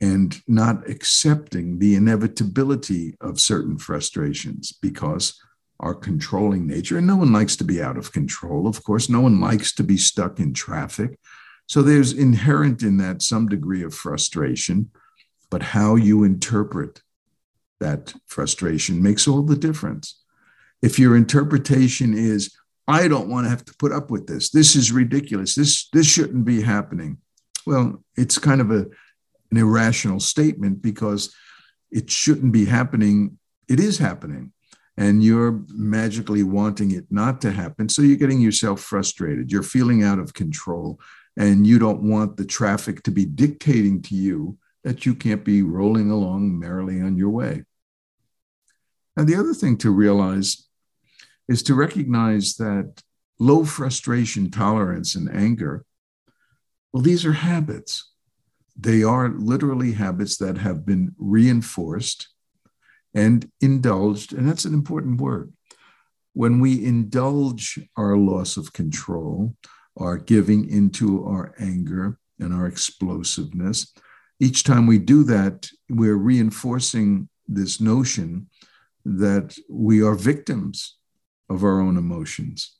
and 0.00 0.40
not 0.46 0.88
accepting 0.88 1.78
the 1.78 1.94
inevitability 1.94 3.14
of 3.20 3.40
certain 3.40 3.78
frustrations 3.78 4.72
because 4.72 5.40
our 5.80 5.94
controlling 5.94 6.66
nature, 6.66 6.98
and 6.98 7.06
no 7.06 7.16
one 7.16 7.32
likes 7.32 7.56
to 7.56 7.64
be 7.64 7.80
out 7.80 7.96
of 7.96 8.12
control. 8.12 8.66
Of 8.66 8.82
course, 8.82 9.08
no 9.08 9.20
one 9.20 9.40
likes 9.40 9.72
to 9.74 9.84
be 9.84 9.96
stuck 9.96 10.40
in 10.40 10.52
traffic. 10.52 11.18
So 11.66 11.82
there's 11.82 12.12
inherent 12.12 12.82
in 12.82 12.96
that 12.98 13.22
some 13.22 13.48
degree 13.48 13.82
of 13.82 13.94
frustration, 13.94 14.90
but 15.50 15.62
how 15.62 15.94
you 15.94 16.24
interpret 16.24 17.02
that 17.80 18.14
frustration 18.26 19.02
makes 19.02 19.28
all 19.28 19.42
the 19.42 19.56
difference. 19.56 20.20
If 20.82 20.98
your 20.98 21.16
interpretation 21.16 22.12
is, 22.16 22.54
I 22.88 23.06
don't 23.06 23.28
want 23.28 23.44
to 23.44 23.50
have 23.50 23.66
to 23.66 23.74
put 23.78 23.92
up 23.92 24.10
with 24.10 24.26
this. 24.26 24.48
This 24.48 24.74
is 24.74 24.90
ridiculous. 24.90 25.54
This 25.54 25.88
this 25.90 26.06
shouldn't 26.06 26.46
be 26.46 26.62
happening. 26.62 27.18
Well, 27.66 28.02
it's 28.16 28.38
kind 28.38 28.62
of 28.62 28.70
a 28.70 28.86
an 29.50 29.56
irrational 29.56 30.20
statement 30.20 30.82
because 30.82 31.34
it 31.90 32.10
shouldn't 32.10 32.52
be 32.52 32.64
happening. 32.64 33.38
It 33.68 33.78
is 33.78 33.98
happening. 33.98 34.52
And 34.96 35.22
you're 35.22 35.62
magically 35.68 36.42
wanting 36.42 36.90
it 36.90 37.06
not 37.10 37.40
to 37.42 37.52
happen. 37.52 37.88
So 37.88 38.02
you're 38.02 38.16
getting 38.16 38.40
yourself 38.40 38.80
frustrated. 38.80 39.52
You're 39.52 39.62
feeling 39.62 40.02
out 40.02 40.18
of 40.18 40.34
control. 40.34 40.98
And 41.36 41.66
you 41.66 41.78
don't 41.78 42.02
want 42.02 42.36
the 42.36 42.44
traffic 42.44 43.04
to 43.04 43.12
be 43.12 43.24
dictating 43.24 44.02
to 44.02 44.16
you 44.16 44.58
that 44.82 45.06
you 45.06 45.14
can't 45.14 45.44
be 45.44 45.62
rolling 45.62 46.10
along 46.10 46.58
merrily 46.58 47.00
on 47.00 47.16
your 47.16 47.30
way. 47.30 47.62
And 49.16 49.28
the 49.28 49.36
other 49.36 49.54
thing 49.54 49.76
to 49.78 49.90
realize 49.90 50.67
is 51.48 51.62
to 51.64 51.74
recognize 51.74 52.54
that 52.56 53.02
low 53.38 53.64
frustration 53.64 54.50
tolerance 54.50 55.14
and 55.14 55.30
anger, 55.34 55.84
well, 56.92 57.02
these 57.02 57.24
are 57.24 57.32
habits. 57.32 58.10
They 58.78 59.02
are 59.02 59.28
literally 59.30 59.92
habits 59.92 60.36
that 60.38 60.58
have 60.58 60.86
been 60.86 61.14
reinforced 61.18 62.28
and 63.14 63.50
indulged. 63.60 64.32
And 64.32 64.48
that's 64.48 64.64
an 64.64 64.74
important 64.74 65.20
word. 65.20 65.52
When 66.34 66.60
we 66.60 66.84
indulge 66.84 67.80
our 67.96 68.16
loss 68.16 68.56
of 68.56 68.72
control, 68.72 69.56
our 69.96 70.16
giving 70.16 70.68
into 70.68 71.24
our 71.24 71.54
anger 71.58 72.18
and 72.38 72.54
our 72.54 72.66
explosiveness, 72.66 73.92
each 74.38 74.62
time 74.62 74.86
we 74.86 74.98
do 74.98 75.24
that, 75.24 75.68
we're 75.88 76.16
reinforcing 76.16 77.28
this 77.48 77.80
notion 77.80 78.48
that 79.04 79.56
we 79.68 80.02
are 80.02 80.14
victims 80.14 80.97
of 81.48 81.64
our 81.64 81.80
own 81.80 81.96
emotions. 81.96 82.76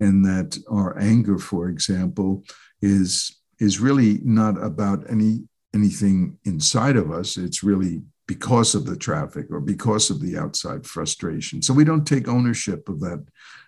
And 0.00 0.24
that 0.24 0.58
our 0.70 0.98
anger 0.98 1.38
for 1.38 1.68
example 1.68 2.44
is 2.82 3.40
is 3.60 3.80
really 3.80 4.18
not 4.24 4.62
about 4.62 5.08
any 5.08 5.48
anything 5.74 6.38
inside 6.44 6.96
of 6.96 7.10
us. 7.10 7.36
It's 7.36 7.62
really 7.62 8.02
because 8.26 8.74
of 8.74 8.86
the 8.86 8.96
traffic 8.96 9.46
or 9.50 9.60
because 9.60 10.10
of 10.10 10.20
the 10.20 10.38
outside 10.38 10.86
frustration. 10.86 11.60
So 11.62 11.74
we 11.74 11.84
don't 11.84 12.06
take 12.06 12.28
ownership 12.28 12.88
of 12.88 13.00
that 13.00 13.24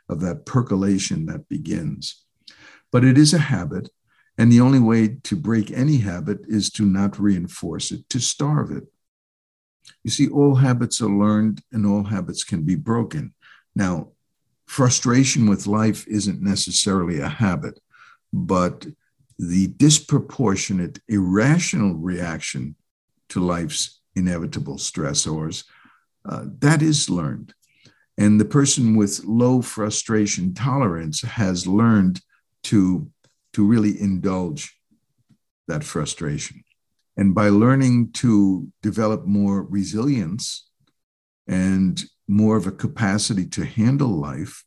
of 0.08 0.20
that 0.20 0.46
percolation 0.46 1.26
that 1.26 1.48
begins. 1.48 2.24
But 2.92 3.04
it 3.04 3.18
is 3.18 3.34
a 3.34 3.38
habit. 3.38 3.90
And 4.38 4.52
the 4.52 4.60
only 4.60 4.78
way 4.78 5.16
to 5.24 5.34
break 5.34 5.70
any 5.70 5.98
habit 5.98 6.40
is 6.46 6.70
to 6.72 6.84
not 6.84 7.18
reinforce 7.18 7.90
it 7.90 8.08
to 8.10 8.20
starve 8.20 8.70
it. 8.70 8.84
You 10.04 10.10
see 10.10 10.28
all 10.28 10.56
habits 10.56 11.00
are 11.00 11.08
learned 11.08 11.62
and 11.72 11.86
all 11.86 12.04
habits 12.04 12.44
can 12.44 12.62
be 12.62 12.74
broken. 12.74 13.34
Now 13.74 14.12
frustration 14.66 15.48
with 15.48 15.66
life 15.66 16.06
isn't 16.08 16.42
necessarily 16.42 17.20
a 17.20 17.28
habit, 17.28 17.80
but 18.32 18.86
the 19.38 19.68
disproportionate, 19.68 21.00
irrational 21.08 21.94
reaction 21.94 22.74
to 23.28 23.40
life's 23.40 24.00
inevitable 24.14 24.76
stressors, 24.76 25.64
uh, 26.28 26.44
that 26.58 26.82
is 26.82 27.10
learned. 27.10 27.54
And 28.18 28.40
the 28.40 28.46
person 28.46 28.96
with 28.96 29.24
low 29.24 29.60
frustration 29.60 30.54
tolerance 30.54 31.20
has 31.22 31.66
learned 31.66 32.20
to, 32.64 33.10
to 33.52 33.64
really 33.64 34.00
indulge 34.00 34.76
that 35.68 35.84
frustration. 35.84 36.64
And 37.16 37.34
by 37.34 37.48
learning 37.48 38.12
to 38.12 38.68
develop 38.82 39.26
more 39.26 39.62
resilience 39.62 40.68
and 41.46 42.02
more 42.28 42.56
of 42.56 42.66
a 42.66 42.72
capacity 42.72 43.46
to 43.46 43.64
handle 43.64 44.08
life, 44.08 44.64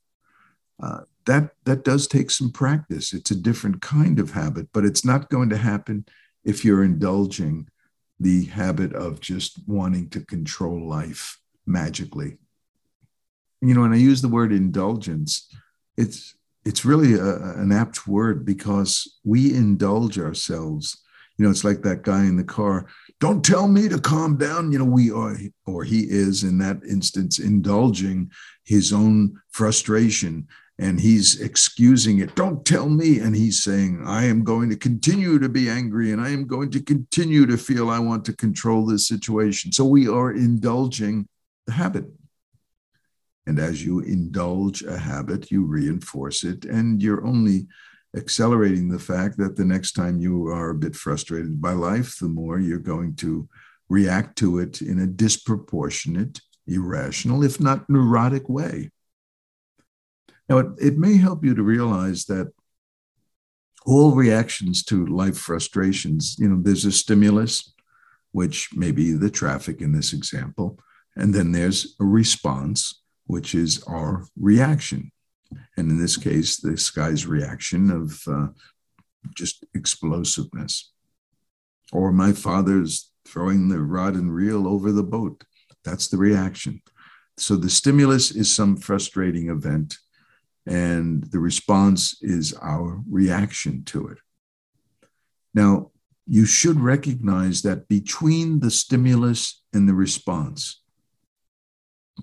uh, 0.81 1.01
that 1.25 1.51
that 1.65 1.83
does 1.83 2.07
take 2.07 2.31
some 2.31 2.51
practice. 2.51 3.13
It's 3.13 3.31
a 3.31 3.35
different 3.35 3.81
kind 3.81 4.19
of 4.19 4.31
habit, 4.31 4.69
but 4.73 4.85
it's 4.85 5.05
not 5.05 5.29
going 5.29 5.49
to 5.49 5.57
happen 5.57 6.05
if 6.43 6.63
you're 6.63 6.83
indulging 6.83 7.67
the 8.19 8.45
habit 8.45 8.93
of 8.93 9.19
just 9.19 9.59
wanting 9.67 10.09
to 10.09 10.21
control 10.21 10.87
life 10.87 11.39
magically. 11.65 12.37
You 13.61 13.73
know, 13.73 13.81
when 13.81 13.93
I 13.93 13.97
use 13.97 14.21
the 14.21 14.27
word 14.27 14.51
indulgence, 14.51 15.53
it's 15.97 16.35
it's 16.65 16.85
really 16.85 17.13
a, 17.13 17.35
an 17.59 17.71
apt 17.71 18.07
word 18.07 18.45
because 18.45 19.19
we 19.23 19.53
indulge 19.53 20.19
ourselves. 20.19 21.01
You 21.37 21.45
know, 21.45 21.51
it's 21.51 21.63
like 21.63 21.81
that 21.83 22.03
guy 22.03 22.25
in 22.25 22.35
the 22.35 22.43
car 22.43 22.87
don't 23.19 23.43
tell 23.43 23.67
me 23.67 23.89
to 23.89 23.99
calm 23.99 24.37
down. 24.37 24.71
You 24.71 24.79
know, 24.79 24.85
we 24.85 25.11
are, 25.11 25.35
or 25.65 25.83
he 25.83 26.01
is 26.09 26.43
in 26.43 26.57
that 26.59 26.83
instance, 26.83 27.39
indulging 27.39 28.31
his 28.63 28.93
own 28.93 29.39
frustration 29.51 30.47
and 30.79 30.99
he's 30.99 31.41
excusing 31.41 32.19
it. 32.19 32.33
Don't 32.35 32.65
tell 32.65 32.87
me. 32.87 33.19
And 33.19 33.35
he's 33.35 33.61
saying, 33.61 34.01
I 34.05 34.23
am 34.25 34.45
going 34.45 34.69
to 34.69 34.77
continue 34.77 35.37
to 35.37 35.49
be 35.49 35.69
angry 35.69 36.13
and 36.13 36.21
I 36.21 36.29
am 36.29 36.47
going 36.47 36.71
to 36.71 36.81
continue 36.81 37.45
to 37.47 37.57
feel 37.57 37.89
I 37.89 37.99
want 37.99 38.23
to 38.25 38.33
control 38.33 38.85
this 38.85 39.07
situation. 39.07 39.73
So 39.73 39.83
we 39.83 40.07
are 40.07 40.31
indulging 40.31 41.27
the 41.67 41.73
habit. 41.73 42.05
And 43.45 43.59
as 43.59 43.83
you 43.83 43.99
indulge 43.99 44.83
a 44.83 44.97
habit, 44.97 45.51
you 45.51 45.65
reinforce 45.65 46.43
it, 46.43 46.65
and 46.65 47.01
you're 47.01 47.25
only 47.25 47.67
accelerating 48.15 48.89
the 48.89 48.99
fact 48.99 49.37
that 49.37 49.55
the 49.55 49.65
next 49.65 49.93
time 49.93 50.19
you 50.19 50.47
are 50.47 50.69
a 50.69 50.75
bit 50.75 50.95
frustrated 50.95 51.61
by 51.61 51.73
life, 51.73 52.17
the 52.17 52.27
more 52.27 52.59
you're 52.59 52.79
going 52.79 53.15
to 53.15 53.47
react 53.87 54.37
to 54.37 54.59
it 54.59 54.81
in 54.81 54.99
a 54.99 55.07
disproportionate, 55.07 56.41
irrational, 56.67 57.43
if 57.43 57.59
not 57.59 57.89
neurotic 57.89 58.49
way. 58.49 58.89
Now, 60.47 60.59
it, 60.59 60.67
it 60.79 60.97
may 60.97 61.17
help 61.17 61.45
you 61.45 61.53
to 61.53 61.63
realize 61.63 62.25
that 62.25 62.51
all 63.85 64.11
reactions 64.11 64.83
to 64.85 65.05
life 65.05 65.37
frustrations, 65.37 66.35
you 66.39 66.49
know, 66.49 66.61
there's 66.61 66.85
a 66.85 66.91
stimulus, 66.91 67.73
which 68.31 68.69
may 68.75 68.91
be 68.91 69.13
the 69.13 69.29
traffic 69.29 69.81
in 69.81 69.91
this 69.91 70.13
example, 70.13 70.79
and 71.15 71.33
then 71.33 71.51
there's 71.51 71.95
a 71.99 72.05
response, 72.05 73.01
which 73.25 73.55
is 73.55 73.83
our 73.83 74.25
reaction. 74.39 75.11
And 75.77 75.89
in 75.91 75.99
this 75.99 76.17
case, 76.17 76.57
this 76.57 76.89
guy's 76.91 77.25
reaction 77.25 77.89
of 77.89 78.21
uh, 78.27 78.47
just 79.35 79.65
explosiveness. 79.73 80.91
Or 81.91 82.11
my 82.11 82.33
father's 82.33 83.11
throwing 83.27 83.69
the 83.69 83.81
rod 83.81 84.15
and 84.15 84.33
reel 84.33 84.67
over 84.67 84.91
the 84.91 85.03
boat. 85.03 85.43
That's 85.83 86.07
the 86.07 86.17
reaction. 86.17 86.81
So 87.37 87.55
the 87.55 87.69
stimulus 87.69 88.31
is 88.31 88.53
some 88.53 88.75
frustrating 88.75 89.49
event, 89.49 89.97
and 90.65 91.23
the 91.31 91.39
response 91.39 92.17
is 92.21 92.53
our 92.61 93.01
reaction 93.09 93.83
to 93.85 94.07
it. 94.09 94.17
Now, 95.53 95.91
you 96.27 96.45
should 96.45 96.79
recognize 96.79 97.63
that 97.63 97.87
between 97.87 98.59
the 98.59 98.69
stimulus 98.69 99.63
and 99.73 99.87
the 99.87 99.95
response, 99.95 100.81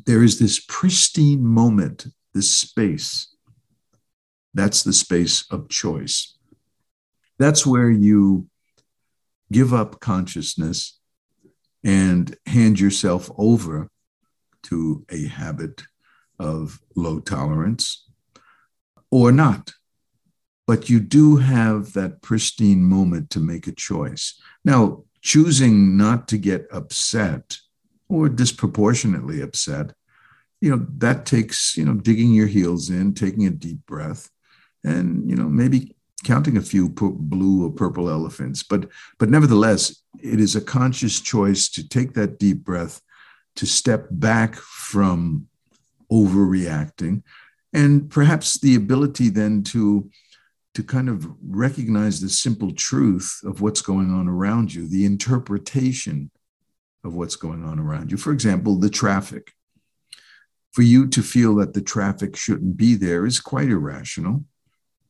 there 0.05 0.23
is 0.23 0.39
this 0.39 0.65
pristine 0.69 1.45
moment, 1.45 2.07
this 2.37 2.51
space. 2.51 3.35
That's 4.53 4.83
the 4.83 4.93
space 4.93 5.47
of 5.51 5.71
choice. 5.71 6.37
That's 7.39 7.67
where 7.67 7.91
you 7.91 8.49
give 9.51 9.73
up 9.73 10.01
consciousness 10.01 11.01
and 11.83 12.37
hand 12.45 12.79
yourself 12.79 13.31
over 13.39 13.89
to 14.65 15.07
a 15.11 15.27
habit 15.29 15.83
of 16.39 16.79
low 16.95 17.21
tolerance 17.21 18.07
or 19.11 19.33
not. 19.33 19.73
But 20.67 20.91
you 20.91 21.01
do 21.01 21.37
have 21.37 21.95
that 21.95 22.21
pristine 22.21 22.83
moment 22.83 23.31
to 23.31 23.41
make 23.41 23.67
a 23.67 23.73
choice. 23.73 24.39
Now, 24.63 25.05
choosing 25.23 25.97
not 25.97 26.29
to 26.29 26.37
get 26.37 26.67
upset 26.71 27.57
or 28.09 28.29
disproportionately 28.29 29.41
upset, 29.41 29.96
you 30.67 30.77
know, 30.77 30.85
that 30.99 31.27
takes, 31.27 31.77
you 31.77 31.85
know, 31.85 31.95
digging 31.95 32.35
your 32.35 32.49
heels 32.49 32.91
in, 32.91 33.15
taking 33.15 33.47
a 33.47 33.51
deep 33.51 33.87
breath, 33.87 34.29
and, 34.83 35.31
you 35.31 35.37
know, 35.37 35.49
maybe 35.49 35.95
counting 36.25 36.57
a 36.57 36.61
few 36.61 36.89
blue 36.89 37.65
or 37.65 37.71
purple 37.71 38.11
elephants. 38.11 38.65
But, 38.65 38.89
but 39.21 39.31
nevertheless, 39.31 40.03
it 40.21 40.41
is 40.41 40.57
a 40.57 40.61
conscious 40.61 41.21
choice 41.21 41.69
to 41.69 41.89
take 41.89 42.15
that 42.15 42.41
deep 42.41 42.65
breath, 42.65 43.01
to 43.55 43.65
step 43.65 44.09
back 44.11 44.57
from 44.57 45.47
overreacting, 46.11 47.23
and 47.73 48.11
perhaps 48.11 48.59
the 48.59 48.75
ability 48.75 49.29
then 49.29 49.63
to 49.63 50.11
to 50.75 50.83
kind 50.83 51.09
of 51.09 51.27
recognize 51.43 52.21
the 52.21 52.29
simple 52.29 52.71
truth 52.71 53.41
of 53.45 53.63
what's 53.63 53.81
going 53.81 54.13
on 54.13 54.29
around 54.29 54.75
you, 54.75 54.87
the 54.87 55.07
interpretation 55.07 56.31
of 57.03 57.15
what's 57.15 57.37
going 57.37 57.65
on 57.65 57.79
around 57.79 58.11
you. 58.11 58.19
For 58.19 58.33
example, 58.33 58.77
the 58.77 58.91
traffic. 58.91 59.53
For 60.77 60.83
you 60.83 61.07
to 61.07 61.23
feel 61.23 61.55
that 61.55 61.73
the 61.73 61.81
traffic 61.81 62.37
shouldn't 62.37 62.77
be 62.77 62.97
there 62.97 63.25
is 63.25 63.41
quite 63.41 63.71
irrational. 63.71 64.45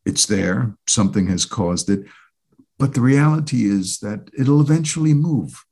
It's 0.04 0.24
there, 0.24 0.76
something 0.86 1.26
has 1.26 1.44
caused 1.44 1.90
it. 1.90 2.06
But 2.78 2.94
the 2.94 3.00
reality 3.00 3.64
is 3.64 3.98
that 3.98 4.30
it'll 4.38 4.60
eventually 4.60 5.12
move. 5.12 5.64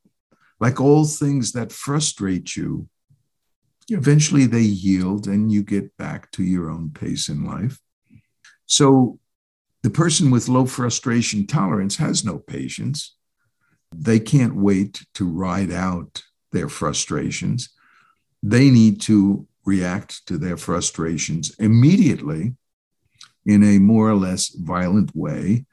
Like 0.58 0.80
all 0.80 1.04
things 1.04 1.52
that 1.52 1.70
frustrate 1.70 2.56
you, 2.56 2.88
eventually 3.88 4.46
they 4.46 4.62
yield 4.62 5.28
and 5.28 5.52
you 5.52 5.62
get 5.62 5.96
back 5.96 6.32
to 6.32 6.42
your 6.42 6.70
own 6.70 6.90
pace 6.90 7.28
in 7.28 7.44
life. 7.44 7.78
So 8.66 9.20
the 9.84 9.90
person 9.90 10.32
with 10.32 10.48
low 10.48 10.66
frustration 10.66 11.46
tolerance 11.46 11.98
has 11.98 12.24
no 12.24 12.38
patience. 12.38 13.14
They 13.94 14.18
can't 14.18 14.57
wait 14.57 15.07
to 15.14 15.24
ride 15.24 15.70
out 15.70 16.24
their 16.50 16.68
frustrations. 16.68 17.68
They 18.42 18.70
need 18.70 19.00
to 19.02 19.46
react 19.64 20.27
to 20.27 20.38
their 20.38 20.57
frustrations 20.57 21.55
immediately 21.59 22.55
in 23.46 23.62
a 23.62 23.79
more 23.79 24.09
or 24.09 24.14
less 24.14 24.48
violent 24.48 25.14
way 25.14 25.66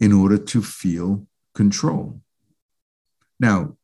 in 0.00 0.12
order 0.12 0.38
to 0.38 0.62
feel 0.62 1.26
control. 1.54 2.20
Now, 3.40 3.76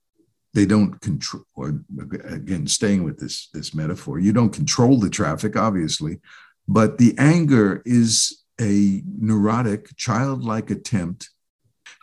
they 0.54 0.66
don't 0.66 1.00
control, 1.00 1.44
or 1.54 1.80
again, 2.28 2.66
staying 2.66 3.04
with 3.04 3.18
this, 3.18 3.48
this 3.54 3.74
metaphor, 3.74 4.18
you 4.18 4.32
don't 4.32 4.52
control 4.52 4.98
the 4.98 5.08
traffic, 5.08 5.56
obviously, 5.56 6.20
but 6.68 6.98
the 6.98 7.14
anger 7.18 7.82
is 7.86 8.42
a 8.60 9.02
neurotic, 9.18 9.96
childlike 9.96 10.70
attempt 10.70 11.30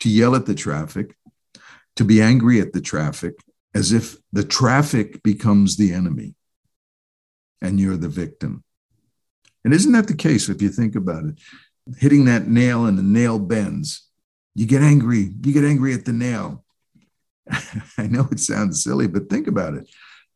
to 0.02 0.10
yell 0.10 0.36
at 0.36 0.48
the 0.48 0.56
traffic, 0.56 1.15
to 1.95 2.04
be 2.04 2.22
angry 2.22 2.60
at 2.60 2.74
the 2.74 2.82
traffic, 2.82 3.36
as 3.76 3.91
if 3.91 4.17
the 4.34 4.43
traffic 4.43 5.22
becomes 5.22 5.78
the 5.78 5.93
enemy 5.93 6.34
and 7.62 7.80
you're 7.80 7.98
the 7.98 8.10
victim. 8.10 8.63
And 9.63 9.74
isn't 9.74 9.91
that 9.91 10.08
the 10.08 10.15
case 10.15 10.50
if 10.50 10.62
you 10.62 10.69
think 10.69 10.95
about 10.95 11.26
it? 11.26 11.39
Hitting 11.98 12.26
that 12.26 12.48
nail 12.48 12.86
and 12.86 12.98
the 12.98 13.04
nail 13.04 13.39
bends. 13.39 14.08
You 14.56 14.65
get 14.65 14.82
angry. 14.82 15.34
You 15.41 15.54
get 15.54 15.63
angry 15.63 15.93
at 15.93 16.06
the 16.06 16.13
nail. 16.13 16.63
I 17.98 18.08
know 18.08 18.28
it 18.32 18.39
sounds 18.39 18.84
silly, 18.84 19.08
but 19.08 19.30
think 19.30 19.48
about 19.48 19.74
it. 19.74 19.89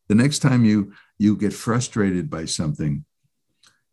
The 0.09 0.15
next 0.15 0.39
time 0.39 0.65
you 0.65 0.93
you 1.17 1.37
get 1.37 1.53
frustrated 1.53 2.29
by 2.29 2.45
something 2.45 3.05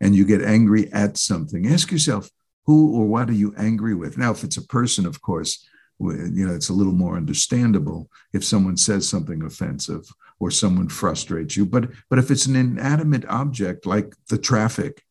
and 0.00 0.16
you 0.16 0.24
get 0.24 0.42
angry 0.42 0.92
at 0.92 1.16
something, 1.16 1.66
ask 1.66 1.92
yourself, 1.92 2.30
who 2.64 2.96
or 2.96 3.06
what 3.06 3.28
are 3.28 3.34
you 3.34 3.54
angry 3.56 3.94
with? 3.94 4.18
Now, 4.18 4.32
if 4.32 4.42
it's 4.42 4.56
a 4.56 4.66
person, 4.66 5.06
of 5.06 5.20
course, 5.20 5.66
you 5.98 6.46
know, 6.46 6.54
it's 6.54 6.70
a 6.70 6.74
little 6.74 6.94
more 6.94 7.16
understandable 7.16 8.10
if 8.32 8.44
someone 8.44 8.76
says 8.76 9.08
something 9.08 9.42
offensive 9.42 10.08
or 10.40 10.50
someone 10.50 10.88
frustrates 10.88 11.56
you. 11.56 11.64
But 11.66 11.90
but 12.08 12.18
if 12.18 12.30
it's 12.30 12.46
an 12.46 12.56
inanimate 12.56 13.26
object 13.26 13.86
like 13.86 14.14
the 14.28 14.38
traffic, 14.38 15.04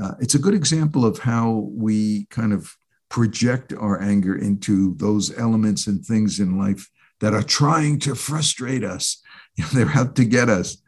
uh, 0.00 0.12
it's 0.20 0.34
a 0.34 0.38
good 0.38 0.54
example 0.54 1.04
of 1.04 1.18
how 1.18 1.68
we 1.72 2.26
kind 2.26 2.52
of 2.52 2.76
project 3.08 3.74
our 3.74 4.00
anger 4.00 4.36
into 4.36 4.94
those 4.94 5.36
elements 5.36 5.86
and 5.86 6.04
things 6.04 6.40
in 6.40 6.58
life 6.58 6.88
that 7.20 7.34
are 7.34 7.42
trying 7.42 7.98
to 8.00 8.14
frustrate 8.14 8.84
us. 8.84 9.22
They're 9.72 9.90
out 9.90 10.16
to 10.16 10.24
get 10.24 10.48
us. 10.48 10.78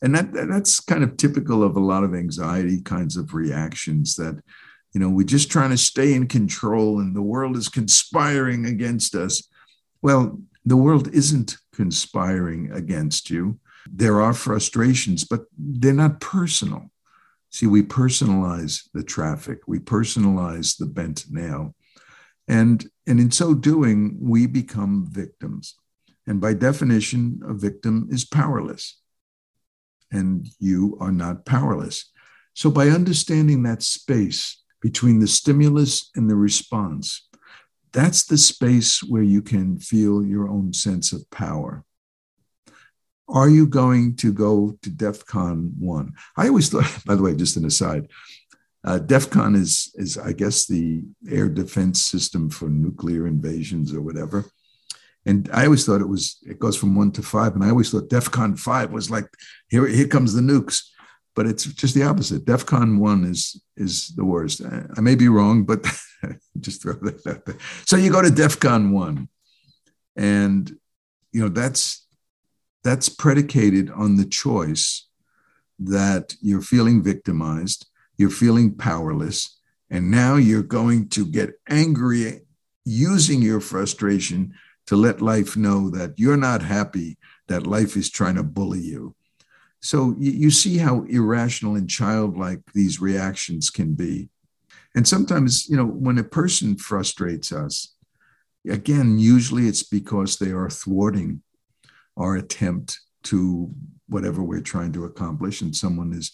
And 0.00 0.14
that, 0.14 0.32
that's 0.32 0.80
kind 0.80 1.02
of 1.02 1.16
typical 1.16 1.62
of 1.62 1.76
a 1.76 1.80
lot 1.80 2.04
of 2.04 2.14
anxiety 2.14 2.80
kinds 2.80 3.16
of 3.16 3.34
reactions 3.34 4.14
that, 4.14 4.40
you 4.94 5.00
know, 5.00 5.08
we're 5.08 5.26
just 5.26 5.50
trying 5.50 5.70
to 5.70 5.76
stay 5.76 6.14
in 6.14 6.28
control 6.28 7.00
and 7.00 7.14
the 7.14 7.22
world 7.22 7.56
is 7.56 7.68
conspiring 7.68 8.64
against 8.64 9.14
us. 9.14 9.48
Well, 10.00 10.40
the 10.70 10.76
world 10.76 11.08
isn't 11.08 11.56
conspiring 11.72 12.70
against 12.72 13.30
you. 13.30 13.58
There 13.90 14.20
are 14.20 14.34
frustrations, 14.34 15.24
but 15.24 15.44
they're 15.56 15.92
not 15.92 16.20
personal. 16.20 16.90
See, 17.50 17.66
we 17.66 17.82
personalize 17.82 18.88
the 18.92 19.02
traffic, 19.02 19.60
we 19.66 19.78
personalize 19.78 20.76
the 20.76 20.86
bent 20.86 21.24
nail. 21.30 21.74
And, 22.46 22.88
and 23.06 23.20
in 23.20 23.30
so 23.30 23.54
doing, 23.54 24.16
we 24.20 24.46
become 24.46 25.06
victims. 25.10 25.74
And 26.26 26.40
by 26.40 26.54
definition, 26.54 27.40
a 27.46 27.54
victim 27.54 28.08
is 28.10 28.24
powerless. 28.24 29.00
And 30.10 30.48
you 30.58 30.96
are 31.00 31.12
not 31.12 31.46
powerless. 31.46 32.10
So, 32.54 32.70
by 32.70 32.88
understanding 32.88 33.62
that 33.62 33.82
space 33.82 34.62
between 34.80 35.20
the 35.20 35.26
stimulus 35.26 36.10
and 36.16 36.28
the 36.28 36.36
response, 36.36 37.27
that's 37.92 38.24
the 38.24 38.38
space 38.38 39.02
where 39.02 39.22
you 39.22 39.42
can 39.42 39.78
feel 39.78 40.24
your 40.24 40.48
own 40.48 40.72
sense 40.72 41.12
of 41.12 41.28
power. 41.30 41.84
Are 43.28 43.48
you 43.48 43.66
going 43.66 44.16
to 44.16 44.32
go 44.32 44.78
to 44.82 44.90
DEF 44.90 45.26
CON 45.26 45.74
1? 45.78 46.12
I 46.36 46.48
always 46.48 46.70
thought, 46.70 46.90
by 47.06 47.14
the 47.14 47.22
way, 47.22 47.34
just 47.34 47.56
an 47.56 47.66
aside, 47.66 48.08
uh, 48.84 48.98
DEFCON 48.98 49.56
is, 49.56 49.92
is, 49.96 50.16
I 50.16 50.32
guess, 50.32 50.66
the 50.66 51.02
air 51.28 51.48
defense 51.48 52.02
system 52.02 52.48
for 52.48 52.68
nuclear 52.68 53.26
invasions 53.26 53.92
or 53.92 54.00
whatever. 54.00 54.44
And 55.26 55.50
I 55.52 55.64
always 55.64 55.84
thought 55.84 56.00
it 56.00 56.08
was, 56.08 56.38
it 56.42 56.58
goes 56.58 56.76
from 56.76 56.94
one 56.94 57.12
to 57.12 57.22
five. 57.22 57.54
And 57.54 57.64
I 57.64 57.70
always 57.70 57.90
thought 57.90 58.08
DEFCON 58.08 58.58
5 58.58 58.92
was 58.92 59.10
like, 59.10 59.26
here, 59.68 59.86
here 59.86 60.06
comes 60.06 60.32
the 60.32 60.40
nukes. 60.40 60.84
But 61.34 61.46
it's 61.46 61.64
just 61.64 61.94
the 61.94 62.04
opposite. 62.04 62.46
DEFCON 62.46 62.98
1 62.98 63.24
is, 63.24 63.60
is 63.76 64.08
the 64.16 64.24
worst. 64.24 64.62
I 64.96 65.00
may 65.00 65.14
be 65.14 65.28
wrong, 65.28 65.64
but 65.64 65.84
just 66.60 66.82
throw 66.82 66.92
that 67.02 67.26
out 67.26 67.44
there. 67.44 67.56
So 67.84 67.96
you 67.96 68.10
go 68.10 68.22
to 68.22 68.28
DEFCON 68.28 68.92
1. 68.92 69.28
And, 70.16 70.76
you 71.32 71.40
know, 71.40 71.48
that's, 71.48 72.06
that's 72.82 73.08
predicated 73.08 73.90
on 73.90 74.16
the 74.16 74.24
choice 74.24 75.06
that 75.78 76.34
you're 76.40 76.60
feeling 76.60 77.02
victimized 77.02 77.86
you're 78.18 78.30
feeling 78.30 78.74
powerless, 78.74 79.56
and 79.88 80.10
now 80.10 80.34
you're 80.34 80.62
going 80.62 81.08
to 81.10 81.24
get 81.24 81.58
angry 81.68 82.42
using 82.84 83.40
your 83.40 83.60
frustration 83.60 84.52
to 84.86 84.96
let 84.96 85.22
life 85.22 85.56
know 85.56 85.88
that 85.90 86.14
you're 86.18 86.36
not 86.36 86.62
happy, 86.62 87.16
that 87.46 87.66
life 87.66 87.96
is 87.96 88.10
trying 88.10 88.34
to 88.34 88.42
bully 88.42 88.80
you. 88.80 89.14
So 89.80 90.16
you 90.18 90.50
see 90.50 90.78
how 90.78 91.04
irrational 91.04 91.76
and 91.76 91.88
childlike 91.88 92.60
these 92.74 93.00
reactions 93.00 93.70
can 93.70 93.94
be. 93.94 94.28
And 94.98 95.06
sometimes, 95.06 95.68
you 95.68 95.76
know, 95.76 95.86
when 95.86 96.18
a 96.18 96.24
person 96.24 96.76
frustrates 96.76 97.52
us, 97.52 97.94
again, 98.68 99.20
usually 99.20 99.68
it's 99.68 99.84
because 99.84 100.38
they 100.38 100.50
are 100.50 100.68
thwarting 100.68 101.40
our 102.16 102.34
attempt 102.34 102.98
to 103.22 103.72
whatever 104.08 104.42
we're 104.42 104.60
trying 104.60 104.90
to 104.94 105.04
accomplish. 105.04 105.60
And 105.60 105.76
someone 105.76 106.12
is, 106.12 106.32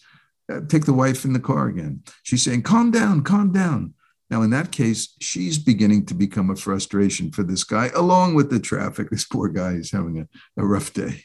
uh, 0.50 0.60
take 0.66 0.86
the 0.86 0.94
wife 0.94 1.26
in 1.26 1.34
the 1.34 1.40
car 1.40 1.68
again. 1.68 2.04
She's 2.22 2.42
saying, 2.42 2.62
calm 2.62 2.90
down, 2.90 3.22
calm 3.22 3.52
down. 3.52 3.92
Now, 4.30 4.40
in 4.40 4.48
that 4.52 4.72
case, 4.72 5.14
she's 5.20 5.58
beginning 5.58 6.06
to 6.06 6.14
become 6.14 6.48
a 6.48 6.56
frustration 6.56 7.32
for 7.32 7.42
this 7.42 7.64
guy, 7.64 7.90
along 7.94 8.34
with 8.34 8.48
the 8.48 8.60
traffic. 8.60 9.08
This 9.10 9.26
poor 9.26 9.50
guy 9.50 9.72
is 9.72 9.90
having 9.90 10.20
a, 10.20 10.28
a 10.56 10.64
rough 10.64 10.94
day. 10.94 11.24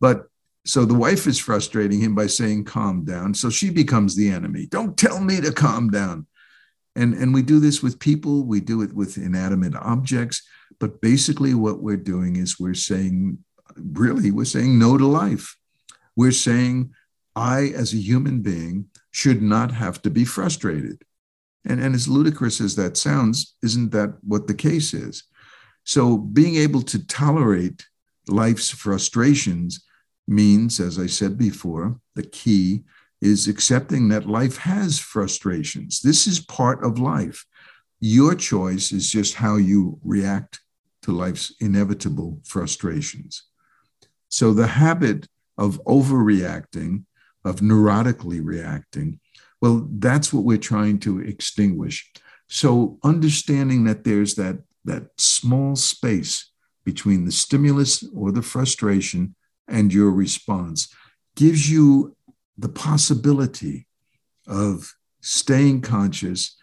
But 0.00 0.28
so 0.64 0.84
the 0.84 0.94
wife 0.94 1.26
is 1.26 1.36
frustrating 1.36 2.00
him 2.00 2.14
by 2.14 2.28
saying, 2.28 2.66
calm 2.66 3.04
down. 3.04 3.34
So 3.34 3.50
she 3.50 3.70
becomes 3.70 4.14
the 4.14 4.30
enemy. 4.30 4.66
Don't 4.66 4.96
tell 4.96 5.18
me 5.18 5.40
to 5.40 5.50
calm 5.50 5.90
down. 5.90 6.28
And, 6.96 7.14
and 7.14 7.34
we 7.34 7.42
do 7.42 7.58
this 7.58 7.82
with 7.82 7.98
people, 7.98 8.44
we 8.44 8.60
do 8.60 8.82
it 8.82 8.92
with 8.92 9.16
inanimate 9.16 9.74
objects. 9.74 10.42
But 10.78 11.00
basically, 11.00 11.54
what 11.54 11.82
we're 11.82 11.96
doing 11.96 12.36
is 12.36 12.60
we're 12.60 12.74
saying, 12.74 13.38
really, 13.76 14.30
we're 14.30 14.44
saying 14.44 14.78
no 14.78 14.96
to 14.96 15.06
life. 15.06 15.56
We're 16.16 16.32
saying, 16.32 16.92
I, 17.34 17.72
as 17.74 17.92
a 17.92 17.98
human 17.98 18.40
being, 18.40 18.86
should 19.10 19.42
not 19.42 19.72
have 19.72 20.02
to 20.02 20.10
be 20.10 20.24
frustrated. 20.24 21.02
And, 21.64 21.80
and 21.80 21.94
as 21.94 22.08
ludicrous 22.08 22.60
as 22.60 22.76
that 22.76 22.96
sounds, 22.96 23.56
isn't 23.62 23.90
that 23.92 24.16
what 24.22 24.46
the 24.46 24.54
case 24.54 24.94
is? 24.94 25.24
So 25.84 26.16
being 26.16 26.56
able 26.56 26.82
to 26.82 27.06
tolerate 27.06 27.86
life's 28.28 28.70
frustrations 28.70 29.84
means, 30.26 30.80
as 30.80 30.98
I 30.98 31.06
said 31.06 31.36
before, 31.36 32.00
the 32.14 32.22
key 32.22 32.84
is 33.24 33.48
accepting 33.48 34.08
that 34.08 34.28
life 34.28 34.58
has 34.58 34.98
frustrations. 34.98 36.00
This 36.02 36.26
is 36.26 36.40
part 36.40 36.84
of 36.84 36.98
life. 36.98 37.46
Your 37.98 38.34
choice 38.34 38.92
is 38.92 39.10
just 39.10 39.34
how 39.34 39.56
you 39.56 39.98
react 40.04 40.60
to 41.02 41.12
life's 41.12 41.54
inevitable 41.58 42.40
frustrations. 42.44 43.44
So 44.28 44.52
the 44.52 44.66
habit 44.66 45.26
of 45.56 45.80
overreacting, 45.86 47.04
of 47.46 47.60
neurotically 47.60 48.44
reacting, 48.44 49.20
well, 49.62 49.88
that's 49.90 50.30
what 50.30 50.44
we're 50.44 50.58
trying 50.58 50.98
to 51.00 51.20
extinguish. 51.20 52.12
So 52.48 52.98
understanding 53.02 53.84
that 53.84 54.04
there's 54.04 54.34
that, 54.34 54.58
that 54.84 55.04
small 55.16 55.76
space 55.76 56.50
between 56.84 57.24
the 57.24 57.32
stimulus 57.32 58.04
or 58.14 58.32
the 58.32 58.42
frustration 58.42 59.34
and 59.66 59.94
your 59.94 60.10
response 60.10 60.94
gives 61.36 61.70
you 61.70 62.14
the 62.56 62.68
possibility 62.68 63.86
of 64.46 64.94
staying 65.20 65.80
conscious, 65.80 66.56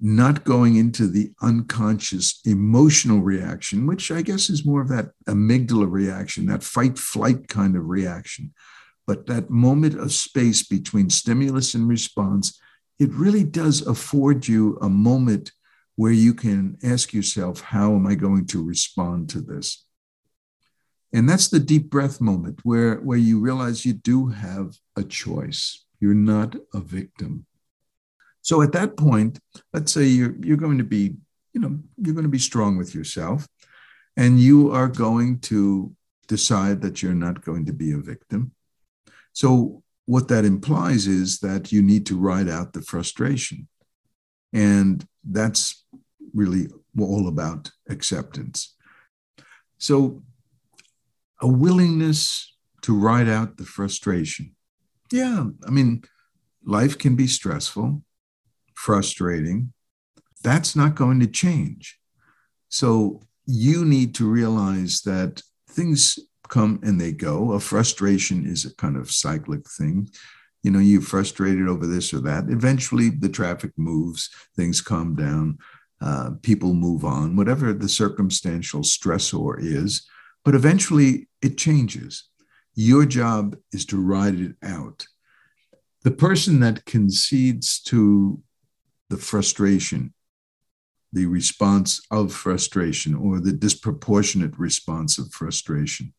not 0.00 0.44
going 0.44 0.76
into 0.76 1.08
the 1.08 1.32
unconscious 1.42 2.40
emotional 2.44 3.20
reaction, 3.20 3.86
which 3.86 4.10
I 4.10 4.22
guess 4.22 4.48
is 4.48 4.64
more 4.64 4.80
of 4.80 4.88
that 4.88 5.10
amygdala 5.26 5.90
reaction, 5.90 6.46
that 6.46 6.62
fight 6.62 6.98
flight 6.98 7.48
kind 7.48 7.76
of 7.76 7.88
reaction. 7.88 8.54
But 9.06 9.26
that 9.26 9.50
moment 9.50 9.98
of 9.98 10.12
space 10.12 10.62
between 10.62 11.10
stimulus 11.10 11.74
and 11.74 11.88
response, 11.88 12.60
it 12.98 13.10
really 13.12 13.44
does 13.44 13.86
afford 13.86 14.46
you 14.46 14.78
a 14.80 14.88
moment 14.88 15.52
where 15.96 16.12
you 16.12 16.32
can 16.32 16.78
ask 16.84 17.12
yourself, 17.12 17.60
how 17.60 17.94
am 17.94 18.06
I 18.06 18.14
going 18.14 18.46
to 18.46 18.62
respond 18.62 19.28
to 19.30 19.40
this? 19.40 19.84
And 21.12 21.28
that's 21.28 21.48
the 21.48 21.60
deep 21.60 21.90
breath 21.90 22.20
moment 22.20 22.60
where, 22.64 22.96
where 22.96 23.18
you 23.18 23.40
realize 23.40 23.84
you 23.84 23.94
do 23.94 24.28
have 24.28 24.76
a 24.96 25.02
choice. 25.02 25.84
You're 26.00 26.14
not 26.14 26.54
a 26.74 26.80
victim. 26.80 27.46
So 28.42 28.62
at 28.62 28.72
that 28.72 28.96
point, 28.96 29.38
let's 29.72 29.92
say 29.92 30.04
you're, 30.04 30.34
you're 30.40 30.56
going 30.56 30.78
to 30.78 30.84
be, 30.84 31.16
you 31.52 31.60
know, 31.60 31.78
you're 31.96 32.14
going 32.14 32.24
to 32.24 32.30
be 32.30 32.38
strong 32.38 32.76
with 32.76 32.94
yourself 32.94 33.48
and 34.16 34.38
you 34.38 34.70
are 34.72 34.88
going 34.88 35.40
to 35.40 35.94
decide 36.28 36.82
that 36.82 37.02
you're 37.02 37.14
not 37.14 37.44
going 37.44 37.66
to 37.66 37.72
be 37.72 37.92
a 37.92 37.98
victim. 37.98 38.52
So 39.32 39.82
what 40.06 40.28
that 40.28 40.44
implies 40.44 41.06
is 41.06 41.40
that 41.40 41.72
you 41.72 41.82
need 41.82 42.06
to 42.06 42.18
ride 42.18 42.48
out 42.48 42.72
the 42.72 42.82
frustration. 42.82 43.68
And 44.52 45.06
that's 45.24 45.84
really 46.34 46.68
all 46.98 47.28
about 47.28 47.70
acceptance. 47.88 48.74
So 49.78 50.22
a 51.40 51.48
willingness 51.48 52.54
to 52.82 52.98
ride 52.98 53.28
out 53.28 53.56
the 53.56 53.64
frustration. 53.64 54.54
Yeah, 55.10 55.46
I 55.66 55.70
mean, 55.70 56.02
life 56.64 56.98
can 56.98 57.16
be 57.16 57.26
stressful, 57.26 58.02
frustrating. 58.74 59.72
That's 60.42 60.76
not 60.76 60.94
going 60.94 61.20
to 61.20 61.26
change. 61.26 61.98
So 62.68 63.22
you 63.46 63.84
need 63.84 64.14
to 64.16 64.30
realize 64.30 65.02
that 65.02 65.42
things 65.70 66.18
come 66.48 66.80
and 66.82 67.00
they 67.00 67.12
go. 67.12 67.52
A 67.52 67.60
frustration 67.60 68.46
is 68.46 68.64
a 68.64 68.74
kind 68.76 68.96
of 68.96 69.10
cyclic 69.10 69.68
thing. 69.68 70.08
You 70.62 70.70
know, 70.70 70.78
you're 70.78 71.00
frustrated 71.00 71.68
over 71.68 71.86
this 71.86 72.12
or 72.12 72.20
that. 72.20 72.44
Eventually, 72.48 73.10
the 73.10 73.28
traffic 73.28 73.72
moves, 73.76 74.28
things 74.56 74.80
calm 74.80 75.14
down, 75.14 75.58
uh, 76.00 76.30
people 76.42 76.74
move 76.74 77.04
on, 77.04 77.36
whatever 77.36 77.72
the 77.72 77.88
circumstantial 77.88 78.80
stressor 78.80 79.56
is 79.60 80.06
but 80.48 80.54
eventually 80.54 81.28
it 81.42 81.58
changes. 81.58 82.24
Your 82.74 83.04
job 83.04 83.58
is 83.70 83.84
to 83.84 84.00
ride 84.00 84.40
it 84.40 84.56
out. 84.62 85.04
The 86.04 86.10
person 86.10 86.60
that 86.60 86.86
concedes 86.86 87.82
to 87.82 88.40
the 89.10 89.18
frustration, 89.18 90.14
the 91.12 91.26
response 91.26 92.00
of 92.10 92.32
frustration, 92.32 93.14
or 93.14 93.40
the 93.40 93.52
disproportionate 93.52 94.58
response 94.58 95.18
of 95.18 95.30
frustration, 95.32 96.14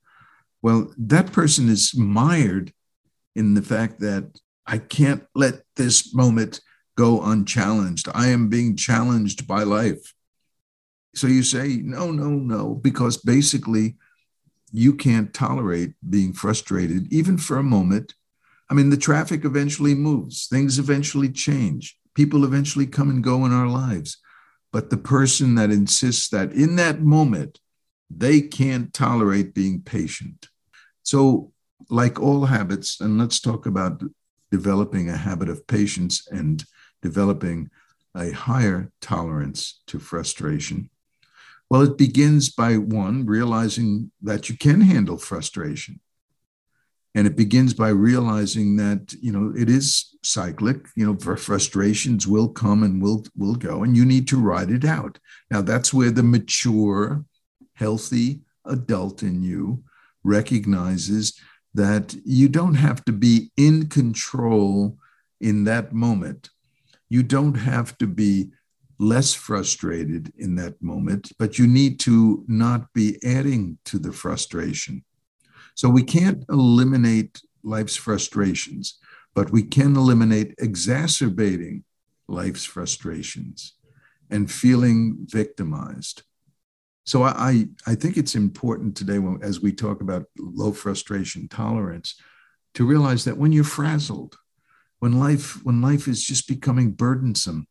well, 0.61 0.93
that 0.99 1.31
person 1.31 1.67
is 1.67 1.97
mired 1.97 2.71
in 3.35 3.55
the 3.55 3.63
fact 3.63 3.99
that 4.01 4.39
I 4.67 4.77
can't 4.77 5.23
let 5.33 5.63
this 5.75 6.13
moment 6.13 6.61
go 6.95 7.23
unchallenged. 7.23 8.07
I 8.13 8.27
am 8.27 8.47
being 8.47 8.75
challenged 8.75 9.47
by 9.47 9.63
life. 9.63 10.13
So 11.15 11.25
you 11.25 11.41
say, 11.41 11.77
no, 11.77 12.11
no, 12.11 12.29
no, 12.29 12.75
because 12.75 13.17
basically 13.17 13.95
you 14.71 14.93
can't 14.93 15.33
tolerate 15.33 15.93
being 16.09 16.33
frustrated, 16.33 17.11
even 17.11 17.37
for 17.37 17.57
a 17.57 17.63
moment. 17.63 18.13
I 18.69 18.73
mean, 18.73 18.89
the 18.89 18.97
traffic 18.97 19.45
eventually 19.45 19.95
moves, 19.95 20.47
things 20.47 20.77
eventually 20.77 21.29
change, 21.29 21.97
people 22.13 22.43
eventually 22.43 22.85
come 22.85 23.09
and 23.09 23.23
go 23.23 23.45
in 23.45 23.51
our 23.51 23.67
lives. 23.67 24.17
But 24.71 24.89
the 24.89 24.97
person 24.97 25.55
that 25.55 25.71
insists 25.71 26.29
that 26.29 26.51
in 26.51 26.75
that 26.75 27.01
moment, 27.01 27.59
they 28.09 28.41
can't 28.41 28.93
tolerate 28.93 29.53
being 29.53 29.81
patient. 29.81 30.49
So, 31.03 31.51
like 31.89 32.19
all 32.19 32.45
habits, 32.45 32.99
and 32.99 33.17
let's 33.17 33.39
talk 33.39 33.65
about 33.65 34.03
developing 34.51 35.09
a 35.09 35.17
habit 35.17 35.49
of 35.49 35.65
patience 35.65 36.27
and 36.27 36.63
developing 37.01 37.69
a 38.15 38.31
higher 38.31 38.91
tolerance 39.01 39.81
to 39.87 39.99
frustration. 39.99 40.89
Well, 41.69 41.83
it 41.83 41.97
begins 41.97 42.49
by 42.49 42.77
one, 42.77 43.25
realizing 43.25 44.11
that 44.23 44.49
you 44.49 44.57
can 44.57 44.81
handle 44.81 45.17
frustration. 45.17 45.99
And 47.15 47.25
it 47.27 47.35
begins 47.35 47.73
by 47.73 47.89
realizing 47.89 48.77
that, 48.77 49.13
you 49.19 49.31
know, 49.31 49.53
it 49.57 49.69
is 49.69 50.15
cyclic, 50.23 50.87
you 50.95 51.05
know, 51.05 51.35
frustrations 51.35 52.27
will 52.27 52.49
come 52.49 52.83
and 52.83 53.01
will 53.01 53.25
will 53.35 53.55
go, 53.55 53.83
and 53.83 53.97
you 53.97 54.05
need 54.05 54.27
to 54.29 54.39
ride 54.39 54.69
it 54.69 54.85
out. 54.85 55.19
Now 55.49 55.61
that's 55.61 55.93
where 55.93 56.11
the 56.11 56.23
mature, 56.23 57.25
healthy 57.73 58.41
adult 58.65 59.23
in 59.23 59.41
you 59.41 59.83
recognizes 60.23 61.39
that 61.73 62.15
you 62.25 62.47
don't 62.49 62.75
have 62.75 63.03
to 63.05 63.11
be 63.11 63.51
in 63.57 63.87
control 63.87 64.97
in 65.41 65.63
that 65.63 65.93
moment. 65.93 66.49
You 67.09 67.23
don't 67.23 67.55
have 67.55 67.97
to 67.97 68.07
be 68.07 68.51
less 68.99 69.33
frustrated 69.33 70.31
in 70.37 70.55
that 70.55 70.81
moment, 70.81 71.31
but 71.39 71.57
you 71.57 71.65
need 71.65 71.99
to 72.01 72.43
not 72.47 72.91
be 72.93 73.17
adding 73.23 73.77
to 73.85 73.97
the 73.97 74.11
frustration. 74.11 75.03
So 75.73 75.89
we 75.89 76.03
can't 76.03 76.43
eliminate 76.49 77.41
life's 77.63 77.95
frustrations, 77.95 78.99
but 79.33 79.51
we 79.51 79.63
can 79.63 79.95
eliminate 79.95 80.55
exacerbating 80.59 81.85
life's 82.27 82.65
frustrations 82.65 83.73
and 84.29 84.51
feeling 84.51 85.17
victimized. 85.21 86.23
So 87.05 87.23
I, 87.23 87.69
I 87.87 87.95
think 87.95 88.17
it's 88.17 88.35
important 88.35 88.95
today, 88.95 89.17
when, 89.17 89.39
as 89.41 89.61
we 89.61 89.71
talk 89.71 90.01
about 90.01 90.25
low 90.37 90.73
frustration 90.73 91.47
tolerance, 91.47 92.15
to 92.75 92.85
realize 92.85 93.25
that 93.25 93.37
when 93.37 93.51
you're 93.51 93.63
frazzled, 93.63 94.37
when 94.99 95.17
life 95.17 95.63
when 95.63 95.81
life 95.81 96.07
is 96.07 96.23
just 96.23 96.47
becoming 96.47 96.91
burdensome, 96.91 97.67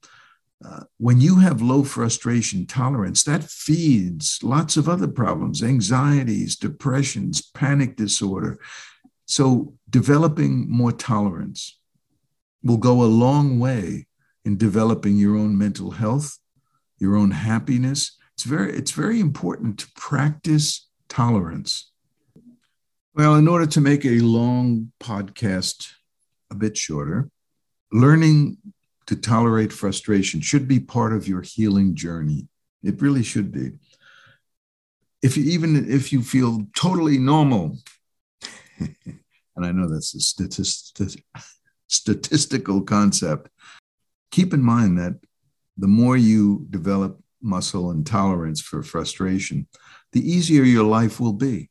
uh, 0.64 0.80
when 0.96 1.20
you 1.20 1.36
have 1.36 1.62
low 1.62 1.84
frustration 1.84 2.66
tolerance, 2.66 3.22
that 3.22 3.44
feeds 3.44 4.40
lots 4.42 4.76
of 4.76 4.88
other 4.88 5.06
problems, 5.06 5.62
anxieties, 5.62 6.56
depressions, 6.56 7.40
panic 7.40 7.96
disorder. 7.96 8.58
So, 9.26 9.74
developing 9.88 10.68
more 10.68 10.90
tolerance 10.90 11.78
will 12.62 12.76
go 12.76 13.02
a 13.02 13.04
long 13.04 13.60
way 13.60 14.06
in 14.44 14.56
developing 14.56 15.16
your 15.16 15.36
own 15.36 15.56
mental 15.56 15.92
health, 15.92 16.38
your 16.98 17.14
own 17.16 17.30
happiness. 17.30 18.16
It's 18.34 18.44
very, 18.44 18.72
it's 18.72 18.90
very 18.90 19.20
important 19.20 19.78
to 19.80 19.90
practice 19.94 20.88
tolerance. 21.08 21.92
Well, 23.14 23.36
in 23.36 23.46
order 23.46 23.66
to 23.66 23.80
make 23.80 24.04
a 24.04 24.20
long 24.20 24.92
podcast 25.00 25.88
a 26.50 26.54
bit 26.54 26.76
shorter, 26.76 27.30
learning 27.92 28.58
to 29.08 29.16
tolerate 29.16 29.72
frustration 29.72 30.42
should 30.42 30.68
be 30.68 30.78
part 30.78 31.14
of 31.14 31.26
your 31.26 31.40
healing 31.40 31.94
journey. 31.94 32.46
It 32.82 33.00
really 33.00 33.22
should 33.22 33.50
be. 33.50 33.72
If 35.22 35.34
you 35.36 35.44
even 35.44 35.90
if 35.90 36.12
you 36.12 36.22
feel 36.22 36.66
totally 36.76 37.16
normal, 37.18 37.78
and 38.78 39.64
I 39.64 39.72
know 39.72 39.88
that's 39.88 40.14
a 40.14 40.20
statistic, 40.20 41.24
statistical 41.86 42.82
concept, 42.82 43.48
keep 44.30 44.52
in 44.52 44.62
mind 44.62 44.98
that 44.98 45.18
the 45.78 45.88
more 45.88 46.18
you 46.18 46.66
develop 46.68 47.18
muscle 47.40 47.90
and 47.90 48.06
tolerance 48.06 48.60
for 48.60 48.82
frustration, 48.82 49.66
the 50.12 50.20
easier 50.20 50.64
your 50.64 50.84
life 50.84 51.18
will 51.18 51.32
be. 51.32 51.70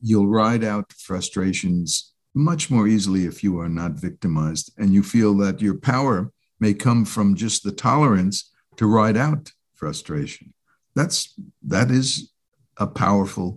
You'll 0.00 0.28
ride 0.28 0.62
out 0.62 0.92
frustrations 0.92 2.12
much 2.34 2.70
more 2.70 2.86
easily 2.86 3.26
if 3.26 3.42
you 3.42 3.58
are 3.58 3.68
not 3.68 3.92
victimized 3.92 4.72
and 4.78 4.94
you 4.94 5.02
feel 5.02 5.36
that 5.38 5.60
your 5.60 5.74
power 5.74 6.30
may 6.62 6.72
come 6.72 7.04
from 7.04 7.34
just 7.34 7.64
the 7.64 7.72
tolerance 7.72 8.52
to 8.76 8.86
ride 8.86 9.16
out 9.16 9.52
frustration. 9.74 10.54
That's 10.94 11.34
that 11.74 11.90
is 11.90 12.30
a 12.76 12.86
powerful 12.86 13.48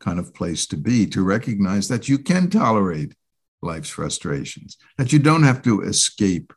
kind 0.00 0.18
of 0.18 0.34
place 0.34 0.66
to 0.66 0.76
be 0.76 1.06
to 1.06 1.22
recognize 1.22 1.86
that 1.88 2.08
you 2.08 2.18
can 2.18 2.50
tolerate 2.50 3.14
life's 3.62 3.90
frustrations, 3.90 4.76
that 4.96 5.12
you 5.12 5.20
don't 5.20 5.44
have 5.44 5.62
to 5.62 5.82
escape 5.82 6.52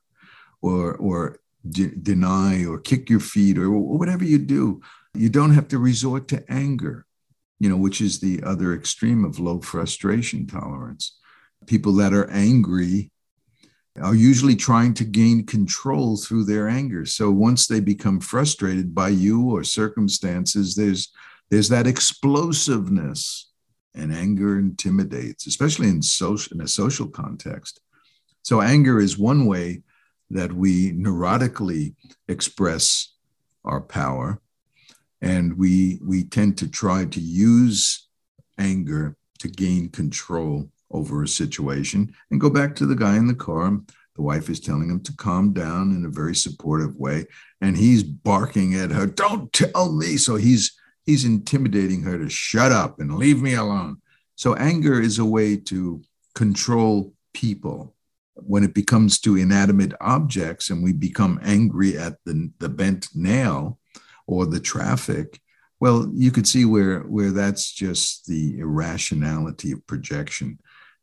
or, 0.62 0.96
or 0.98 1.40
de- 1.78 1.96
deny 1.96 2.66
or 2.66 2.80
kick 2.80 3.10
your 3.10 3.20
feet 3.20 3.58
or 3.58 3.70
whatever 3.72 4.24
you 4.24 4.40
do. 4.40 4.82
You 5.14 5.30
don't 5.30 5.54
have 5.54 5.68
to 5.70 5.78
resort 5.78 6.28
to 6.30 6.44
anger, 6.50 7.06
you 7.60 7.70
know, 7.70 7.78
which 7.78 8.02
is 8.02 8.20
the 8.20 8.42
other 8.44 8.74
extreme 8.74 9.24
of 9.24 9.40
low 9.40 9.60
frustration 9.62 10.48
tolerance. 10.48 11.20
People 11.68 11.94
that 11.94 12.14
are 12.14 12.30
angry 12.32 13.12
are 13.99 14.15
usually 14.15 14.56
trying 14.56 14.93
to 14.95 15.04
gain 15.04 15.45
control 15.45 16.15
through 16.15 16.45
their 16.45 16.69
anger. 16.69 17.06
So 17.06 17.30
once 17.30 17.67
they 17.67 17.80
become 17.80 18.19
frustrated 18.19 18.95
by 18.95 19.10
you 19.10 19.49
or 19.49 19.63
circumstances, 19.63 20.75
there's 20.75 21.12
there's 21.49 21.67
that 21.69 21.88
explosiveness 21.88 23.51
and 23.93 24.13
anger 24.13 24.58
intimidates, 24.58 25.47
especially 25.47 25.89
in 25.89 26.01
social 26.01 26.56
in 26.56 26.62
a 26.62 26.67
social 26.67 27.08
context. 27.08 27.82
So 28.43 28.62
anger 28.62 28.99
is 28.99 29.17
one 29.17 29.45
way 29.45 29.84
that 30.30 30.54
we 30.54 30.93
neurotically 30.93 31.95
express 32.30 33.13
our 33.65 33.82
power, 33.82 34.41
and 35.21 35.58
we 35.58 35.99
we 36.01 36.23
tend 36.23 36.58
to 36.60 36.69
try 36.69 37.06
to 37.06 37.19
use 37.19 38.08
anger 38.58 39.17
to 39.39 39.49
gain 39.49 39.89
control 39.89 40.69
over 40.91 41.23
a 41.23 41.27
situation. 41.27 42.13
And 42.30 42.41
go 42.41 42.49
back 42.49 42.75
to 42.75 42.86
the 42.86 42.95
guy 42.95 43.17
in 43.17 43.27
the 43.27 43.36
car. 43.36 43.80
The 44.15 44.21
wife 44.21 44.49
is 44.49 44.60
telling 44.60 44.89
him 44.89 45.01
to 45.01 45.15
calm 45.15 45.54
down 45.54 45.91
in 45.91 46.06
a 46.06 46.10
very 46.10 46.36
supportive 46.36 46.95
way, 46.97 47.25
and 47.62 47.77
he's 47.77 48.04
barking 48.04 48.75
at 48.75 48.91
her, 48.91 49.06
"Don't 49.06 49.51
tell 49.54 49.93
me!" 49.93 50.17
So 50.17 50.36
he's 50.36 50.73
he's 51.06 51.25
intimidating 51.25 52.01
her 52.04 52.17
to 52.17 52.30
shut 52.30 52.71
up 52.71 52.99
and 52.99 53.15
leave 53.15 53.41
me 53.41 53.54
alone. 53.54 54.01
So 54.36 54.56
anger 54.56 54.99
is 54.99 55.19
a 55.19 55.25
way 55.25 55.56
to 55.56 56.01
control 56.36 57.13
people. 57.34 57.95
When 58.36 58.63
it 58.63 58.73
becomes 58.73 59.19
to 59.21 59.38
inanimate 59.38 59.93
objects 60.01 60.69
and 60.69 60.84
we 60.84 60.93
become 60.93 61.39
angry 61.43 61.97
at 61.97 62.17
the, 62.25 62.49
the 62.60 62.69
bent 62.69 63.10
nail 63.13 63.77
or 64.25 64.45
the 64.45 64.60
traffic, 64.60 65.39
well, 65.80 66.10
you 66.13 66.32
could 66.32 66.47
see 66.47 66.65
where, 66.65 67.01
where 67.01 67.32
that's 67.32 67.71
just 67.71 68.25
the 68.25 68.60
irrationality 68.60 69.71
of 69.73 69.86
projection. 69.86 70.60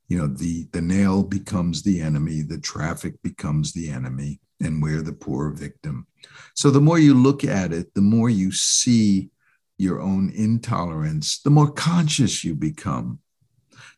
You 0.08 0.18
know, 0.18 0.26
the, 0.26 0.66
the 0.72 0.80
nail 0.80 1.22
becomes 1.22 1.82
the 1.82 2.00
enemy, 2.00 2.42
the 2.42 2.58
traffic 2.58 3.22
becomes 3.22 3.72
the 3.72 3.90
enemy, 3.90 4.40
and 4.60 4.82
we're 4.82 5.02
the 5.02 5.12
poor 5.12 5.50
victim. 5.50 6.06
So 6.54 6.70
the 6.70 6.80
more 6.80 6.98
you 6.98 7.14
look 7.14 7.44
at 7.44 7.72
it, 7.72 7.94
the 7.94 8.00
more 8.00 8.30
you 8.30 8.50
see 8.50 9.30
your 9.76 10.00
own 10.00 10.30
intolerance, 10.30 11.40
the 11.40 11.50
more 11.50 11.70
conscious 11.70 12.42
you 12.42 12.54
become, 12.54 13.20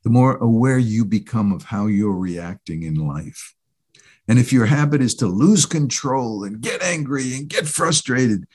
the 0.05 0.11
more 0.11 0.37
aware 0.37 0.79
you 0.79 1.05
become 1.05 1.53
of 1.53 1.65
how 1.65 1.87
you're 1.87 2.17
reacting 2.17 2.83
in 2.83 2.95
life. 2.95 3.55
And 4.29 4.39
if 4.39 4.53
your 4.53 4.67
habit 4.67 5.01
is 5.01 5.15
to 5.17 5.27
lose 5.27 5.67
control 5.67 6.45
and 6.45 6.61
get 6.61 6.83
angry 6.83 7.35
and 7.35 7.49
get 7.49 7.67
frustrated, 7.67 8.47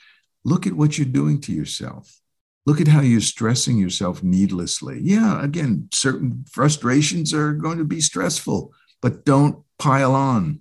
look 0.44 0.66
at 0.66 0.72
what 0.72 0.96
you're 0.96 1.06
doing 1.06 1.40
to 1.42 1.52
yourself. 1.52 2.20
Look 2.66 2.80
at 2.80 2.88
how 2.88 3.00
you're 3.00 3.20
stressing 3.20 3.78
yourself 3.78 4.22
needlessly. 4.22 5.00
Yeah, 5.00 5.42
again, 5.42 5.88
certain 5.92 6.44
frustrations 6.50 7.32
are 7.32 7.52
going 7.52 7.78
to 7.78 7.84
be 7.84 8.00
stressful, 8.00 8.72
but 9.00 9.24
don't 9.24 9.62
pile 9.78 10.14
on. 10.14 10.60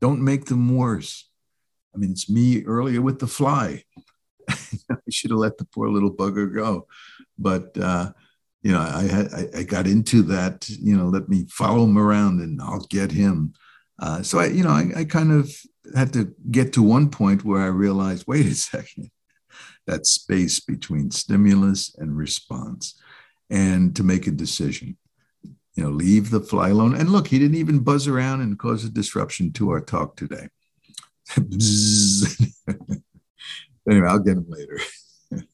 Don't 0.00 0.24
make 0.24 0.46
them 0.46 0.74
worse. 0.74 1.28
I 1.94 1.98
mean, 1.98 2.12
it's 2.12 2.30
me 2.30 2.64
earlier 2.64 3.02
with 3.02 3.18
the 3.18 3.26
fly. 3.26 3.84
I 4.50 4.96
should 5.10 5.30
have 5.30 5.38
let 5.38 5.58
the 5.58 5.66
poor 5.66 5.88
little 5.88 6.12
bugger 6.12 6.52
go. 6.52 6.86
But 7.38 7.76
uh, 7.78 8.12
you 8.62 8.72
know, 8.72 8.80
I 8.80 9.28
I, 9.36 9.58
I, 9.60 9.62
got 9.64 9.86
into 9.86 10.22
that. 10.22 10.68
You 10.68 10.96
know, 10.96 11.08
let 11.08 11.28
me 11.28 11.46
follow 11.50 11.84
him 11.84 11.98
around 11.98 12.40
and 12.40 12.60
I'll 12.62 12.86
get 12.88 13.12
him. 13.12 13.52
Uh, 13.98 14.22
so 14.22 14.38
I, 14.38 14.46
you 14.46 14.64
know, 14.64 14.70
I, 14.70 14.90
I 14.96 15.04
kind 15.04 15.32
of 15.32 15.54
had 15.94 16.12
to 16.14 16.34
get 16.50 16.72
to 16.74 16.82
one 16.82 17.10
point 17.10 17.44
where 17.44 17.60
I 17.60 17.66
realized, 17.66 18.26
wait 18.26 18.46
a 18.46 18.54
second, 18.54 19.10
that 19.86 20.06
space 20.06 20.60
between 20.60 21.10
stimulus 21.10 21.94
and 21.98 22.16
response, 22.16 23.00
and 23.50 23.94
to 23.96 24.02
make 24.02 24.26
a 24.26 24.30
decision. 24.30 24.96
You 25.74 25.84
know, 25.84 25.90
leave 25.90 26.30
the 26.30 26.40
fly 26.40 26.68
alone. 26.68 26.94
And 26.94 27.10
look, 27.10 27.28
he 27.28 27.38
didn't 27.38 27.56
even 27.56 27.80
buzz 27.80 28.06
around 28.06 28.42
and 28.42 28.58
cause 28.58 28.84
a 28.84 28.90
disruption 28.90 29.52
to 29.52 29.70
our 29.70 29.80
talk 29.80 30.16
today. 30.16 30.48
anyway, 33.88 34.08
I'll 34.08 34.18
get 34.18 34.36
him 34.36 34.46
later. 34.48 34.78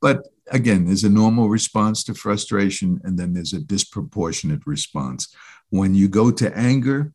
but 0.00 0.26
again, 0.50 0.86
there's 0.86 1.04
a 1.04 1.08
normal 1.08 1.48
response 1.48 2.02
to 2.04 2.14
frustration, 2.14 3.00
and 3.04 3.18
then 3.18 3.34
there's 3.34 3.52
a 3.52 3.60
disproportionate 3.60 4.66
response. 4.66 5.34
When 5.70 5.94
you 5.94 6.08
go 6.08 6.30
to 6.32 6.56
anger, 6.56 7.12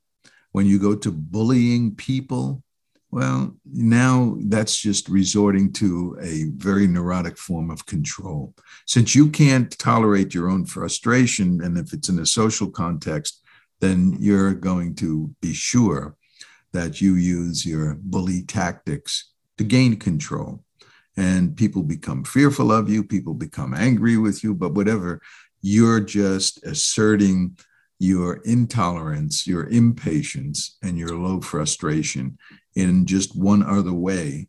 when 0.52 0.66
you 0.66 0.80
go 0.80 0.96
to 0.96 1.12
bullying 1.12 1.96
people, 1.96 2.64
well, 3.10 3.56
now 3.66 4.38
that's 4.48 4.78
just 4.78 5.08
resorting 5.08 5.72
to 5.74 6.18
a 6.22 6.46
very 6.58 6.88
neurotic 6.88 7.38
form 7.38 7.72
of 7.72 7.86
control. 7.86 8.54
Since 8.86 9.16
you 9.16 9.30
can't 9.30 9.78
tolerate 9.80 10.34
your 10.34 10.50
own 10.50 10.66
frustration, 10.66 11.62
and 11.64 11.78
if 11.78 11.94
it's 11.94 12.10
in 12.10 12.20
a 12.20 12.26
social 12.26 12.70
context, 12.70 13.42
then 13.80 14.18
you're 14.20 14.54
going 14.54 14.96
to 14.96 15.34
be 15.42 15.54
sure 15.54 16.16
that 16.74 17.00
you 17.00 17.16
use 17.16 17.66
your 17.66 17.98
bully 18.02 18.42
tactics 18.42 19.32
to 19.58 19.64
gain 19.64 19.96
control. 19.96 20.64
And 21.16 21.56
people 21.56 21.84
become 21.84 22.24
fearful 22.24 22.72
of 22.72 22.90
you, 22.90 23.04
people 23.04 23.34
become 23.34 23.74
angry 23.74 24.18
with 24.18 24.44
you, 24.44 24.54
but 24.54 24.74
whatever, 24.74 25.22
you're 25.62 26.02
just 26.02 26.64
asserting 26.64 27.58
your 28.00 28.36
intolerance, 28.46 29.48
your 29.48 29.68
impatience, 29.70 30.78
and 30.84 30.98
your 30.98 31.18
low 31.18 31.42
frustration 31.42 32.38
in 32.78 33.08
just 33.08 33.36
one 33.36 33.64
other 33.64 33.92
way 33.92 34.48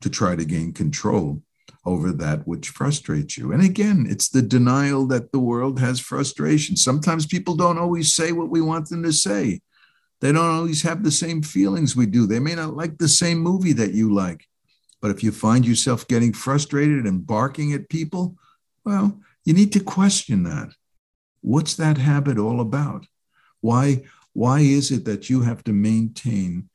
to 0.00 0.08
try 0.08 0.34
to 0.34 0.46
gain 0.46 0.72
control 0.72 1.42
over 1.84 2.10
that 2.10 2.46
which 2.48 2.70
frustrates 2.70 3.36
you. 3.36 3.52
And 3.52 3.62
again, 3.62 4.06
it's 4.08 4.30
the 4.30 4.40
denial 4.40 5.06
that 5.08 5.30
the 5.30 5.38
world 5.38 5.78
has 5.78 6.00
frustration. 6.00 6.74
Sometimes 6.74 7.26
people 7.26 7.54
don't 7.54 7.78
always 7.78 8.14
say 8.14 8.32
what 8.32 8.48
we 8.48 8.62
want 8.62 8.88
them 8.88 9.02
to 9.02 9.12
say. 9.12 9.60
They 10.22 10.32
don't 10.32 10.54
always 10.54 10.82
have 10.82 11.04
the 11.04 11.10
same 11.10 11.42
feelings 11.42 11.94
we 11.94 12.06
do. 12.06 12.26
They 12.26 12.38
may 12.38 12.54
not 12.54 12.74
like 12.74 12.96
the 12.96 13.08
same 13.08 13.38
movie 13.38 13.74
that 13.74 13.92
you 13.92 14.12
like. 14.12 14.46
But 15.02 15.10
if 15.10 15.22
you 15.22 15.30
find 15.30 15.66
yourself 15.66 16.08
getting 16.08 16.32
frustrated 16.32 17.04
and 17.04 17.26
barking 17.26 17.74
at 17.74 17.90
people, 17.90 18.36
well, 18.86 19.20
you 19.44 19.52
need 19.52 19.72
to 19.74 19.80
question 19.80 20.44
that. 20.44 20.70
What's 21.42 21.76
that 21.76 21.98
habit 21.98 22.38
all 22.38 22.60
about? 22.62 23.06
Why, 23.60 24.04
why 24.32 24.60
is 24.60 24.90
it 24.90 25.04
that 25.04 25.28
you 25.28 25.42
have 25.42 25.62
to 25.64 25.74
maintain 25.74 26.70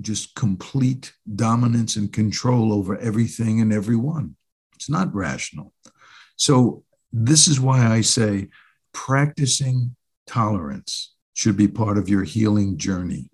just 0.00 0.34
complete 0.34 1.12
dominance 1.34 1.96
and 1.96 2.12
control 2.12 2.72
over 2.72 2.98
everything 2.98 3.60
and 3.60 3.72
everyone? 3.72 4.36
It's 4.74 4.90
not 4.90 5.14
rational. 5.14 5.72
So, 6.36 6.84
this 7.12 7.48
is 7.48 7.58
why 7.58 7.86
I 7.86 8.02
say 8.02 8.48
practicing 8.92 9.96
tolerance 10.26 11.14
should 11.32 11.56
be 11.56 11.68
part 11.68 11.98
of 11.98 12.08
your 12.08 12.24
healing 12.24 12.76
journey. 12.76 13.30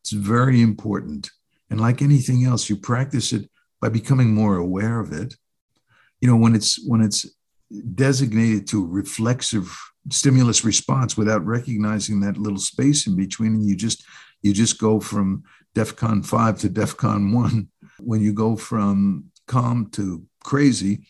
It's 0.00 0.12
very 0.12 0.60
important. 0.60 1.30
And 1.70 1.80
like 1.80 2.02
anything 2.02 2.44
else, 2.44 2.68
you 2.68 2.76
practice 2.76 3.32
it 3.32 3.48
by 3.80 3.88
becoming 3.88 4.34
more 4.34 4.56
aware 4.56 5.00
of 5.00 5.12
it. 5.12 5.34
You 6.20 6.28
know, 6.28 6.36
when 6.36 6.54
it's 6.54 6.84
when 6.86 7.00
it's 7.00 7.26
designated 7.94 8.66
to 8.68 8.86
reflexive 8.86 9.76
stimulus 10.10 10.64
response 10.64 11.16
without 11.16 11.44
recognizing 11.46 12.20
that 12.20 12.36
little 12.36 12.58
space 12.58 13.06
in 13.06 13.16
between 13.16 13.54
and 13.54 13.66
you 13.66 13.76
just 13.76 14.04
you 14.42 14.52
just 14.52 14.78
go 14.78 15.00
from 15.00 15.44
defcon 15.74 16.24
5 16.24 16.58
to 16.60 16.68
defcon 16.68 17.34
1 17.34 17.68
when 18.00 18.20
you 18.20 18.32
go 18.32 18.56
from 18.56 19.26
calm 19.46 19.88
to 19.90 20.24
crazy 20.44 21.06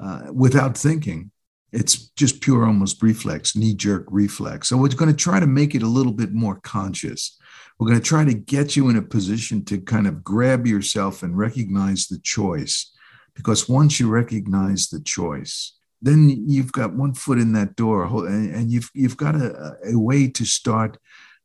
uh, 0.00 0.26
without 0.32 0.76
thinking 0.76 1.30
it's 1.72 2.10
just 2.10 2.40
pure 2.40 2.64
almost 2.64 3.02
reflex 3.02 3.56
knee 3.56 3.74
jerk 3.74 4.06
reflex. 4.08 4.68
So 4.68 4.76
we're 4.76 4.88
going 4.88 5.10
to 5.10 5.16
try 5.16 5.40
to 5.40 5.46
make 5.46 5.74
it 5.74 5.82
a 5.82 5.88
little 5.88 6.12
bit 6.12 6.32
more 6.32 6.60
conscious. 6.60 7.38
We're 7.78 7.88
going 7.88 8.00
to 8.00 8.04
try 8.04 8.24
to 8.24 8.32
get 8.32 8.76
you 8.76 8.88
in 8.88 8.96
a 8.96 9.02
position 9.02 9.64
to 9.66 9.78
kind 9.78 10.06
of 10.06 10.24
grab 10.24 10.66
yourself 10.66 11.22
and 11.22 11.36
recognize 11.36 12.06
the 12.06 12.18
choice 12.18 12.92
because 13.34 13.68
once 13.68 14.00
you 14.00 14.08
recognize 14.08 14.88
the 14.88 15.00
choice 15.00 15.76
then 16.02 16.28
you've 16.28 16.72
got 16.72 16.94
one 16.94 17.14
foot 17.14 17.38
in 17.38 17.52
that 17.52 17.76
door 17.76 18.04
and 18.26 18.70
you've 18.70 18.90
you've 18.94 19.16
got 19.16 19.34
a, 19.34 19.76
a 19.86 19.98
way 19.98 20.28
to 20.28 20.44
start 20.44 20.98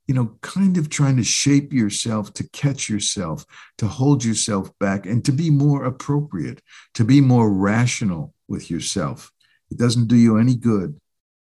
you 0.08 0.14
know 0.14 0.38
kind 0.42 0.78
of 0.78 0.90
trying 0.90 1.18
to 1.18 1.24
shape 1.24 1.72
yourself 1.72 2.34
to 2.34 2.48
catch 2.50 2.90
yourself 2.90 3.46
to 3.78 3.88
hold 3.88 4.24
yourself 4.24 4.78
back 4.80 5.06
and 5.06 5.24
to 5.26 5.32
be 5.32 5.50
more 5.50 5.86
appropriate 5.86 6.62
to 6.94 7.04
be 7.04 7.22
more 7.22 7.52
rational 7.52 8.34
with 8.52 8.70
yourself. 8.70 9.32
It 9.72 9.78
doesn't 9.78 10.08
do 10.08 10.18
you 10.18 10.38
any 10.38 10.56
good 10.56 11.00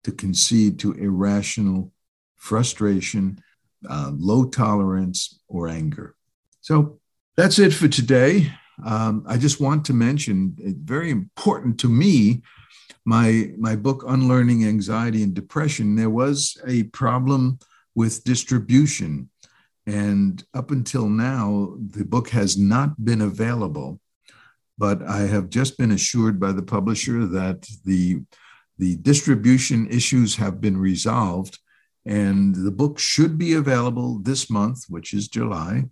to 0.03 0.11
concede 0.11 0.79
to 0.79 0.93
irrational 0.93 1.93
frustration 2.35 3.39
uh, 3.87 4.11
low 4.15 4.45
tolerance 4.45 5.39
or 5.47 5.67
anger. 5.67 6.15
So 6.61 6.99
that's 7.37 7.59
it 7.59 7.73
for 7.73 7.87
today. 7.87 8.51
Um, 8.83 9.23
i 9.25 9.37
just 9.37 9.61
want 9.61 9.85
to 9.85 9.93
mention 9.93 10.57
it's 10.59 10.77
very 10.77 11.09
important 11.09 11.79
to 11.79 11.87
me 11.87 12.41
my 13.05 13.51
my 13.57 13.75
book 13.75 14.03
unlearning 14.07 14.65
anxiety 14.65 15.23
and 15.23 15.33
depression. 15.33 15.95
There 15.95 16.09
was 16.09 16.57
a 16.67 16.83
problem 16.83 17.59
with 17.95 18.23
distribution. 18.23 19.29
And 19.87 20.43
up 20.53 20.71
until 20.71 21.07
now 21.07 21.75
the 21.79 22.05
book 22.05 22.29
has 22.29 22.57
not 22.57 23.03
been 23.03 23.21
available 23.21 23.99
but 24.77 25.01
i 25.03 25.19
have 25.19 25.49
just 25.49 25.77
been 25.77 25.91
assured 25.91 26.37
by 26.37 26.51
the 26.51 26.61
publisher 26.61 27.25
that 27.25 27.65
the 27.85 28.19
the 28.77 28.97
distribution 28.97 29.87
issues 29.89 30.35
have 30.35 30.59
been 30.59 30.77
resolved 30.77 31.59
and 32.05 32.53
the 32.55 32.71
book 32.71 32.99
should 32.99 33.37
be 33.37 33.53
available 33.53 34.19
this 34.19 34.49
month 34.49 34.83
which 34.89 35.13
is 35.13 35.27
july. 35.27 35.85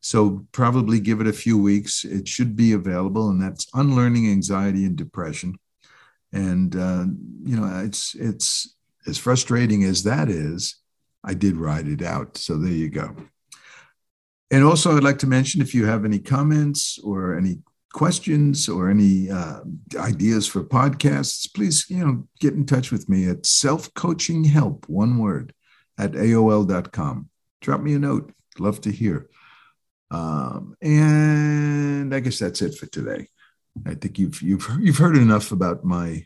So 0.00 0.46
probably 0.52 1.00
give 1.00 1.20
it 1.20 1.26
a 1.26 1.32
few 1.32 1.58
weeks 1.58 2.04
it 2.04 2.28
should 2.28 2.56
be 2.56 2.72
available 2.72 3.30
and 3.30 3.42
that's 3.42 3.66
unlearning 3.74 4.30
anxiety 4.30 4.84
and 4.84 4.96
depression. 4.96 5.58
And 6.32 6.76
uh, 6.76 7.06
you 7.42 7.56
know 7.56 7.82
it's 7.84 8.14
it's 8.14 8.76
as 9.06 9.18
frustrating 9.18 9.84
as 9.84 10.04
that 10.04 10.28
is 10.28 10.76
i 11.28 11.34
did 11.34 11.56
write 11.56 11.86
it 11.86 12.02
out. 12.02 12.36
So 12.36 12.56
there 12.56 12.72
you 12.72 12.90
go. 12.90 13.14
And 14.50 14.64
also 14.64 14.96
i'd 14.96 15.04
like 15.04 15.18
to 15.18 15.26
mention 15.26 15.60
if 15.60 15.74
you 15.74 15.86
have 15.86 16.04
any 16.04 16.18
comments 16.18 16.98
or 16.98 17.36
any 17.36 17.58
questions 17.92 18.68
or 18.68 18.90
any 18.90 19.30
uh, 19.30 19.60
ideas 19.96 20.46
for 20.46 20.62
podcasts 20.62 21.52
please 21.54 21.86
you 21.88 22.04
know 22.04 22.28
get 22.38 22.52
in 22.54 22.66
touch 22.66 22.92
with 22.92 23.08
me 23.08 23.28
at 23.28 23.46
self-coaching 23.46 24.44
help 24.44 24.86
one 24.88 25.16
word 25.18 25.54
at 25.98 26.12
aol.com 26.12 27.28
drop 27.60 27.80
me 27.80 27.94
a 27.94 27.98
note. 27.98 28.32
Love 28.58 28.80
to 28.82 28.90
hear. 28.90 29.28
Um, 30.10 30.74
and 30.80 32.14
i 32.14 32.20
guess 32.20 32.38
that's 32.38 32.62
it 32.62 32.74
for 32.74 32.86
today. 32.86 33.28
I 33.86 33.94
think 33.94 34.18
you've 34.18 34.40
you've 34.42 34.66
you've 34.80 34.96
heard 34.96 35.16
enough 35.16 35.52
about 35.52 35.84
my 35.84 36.24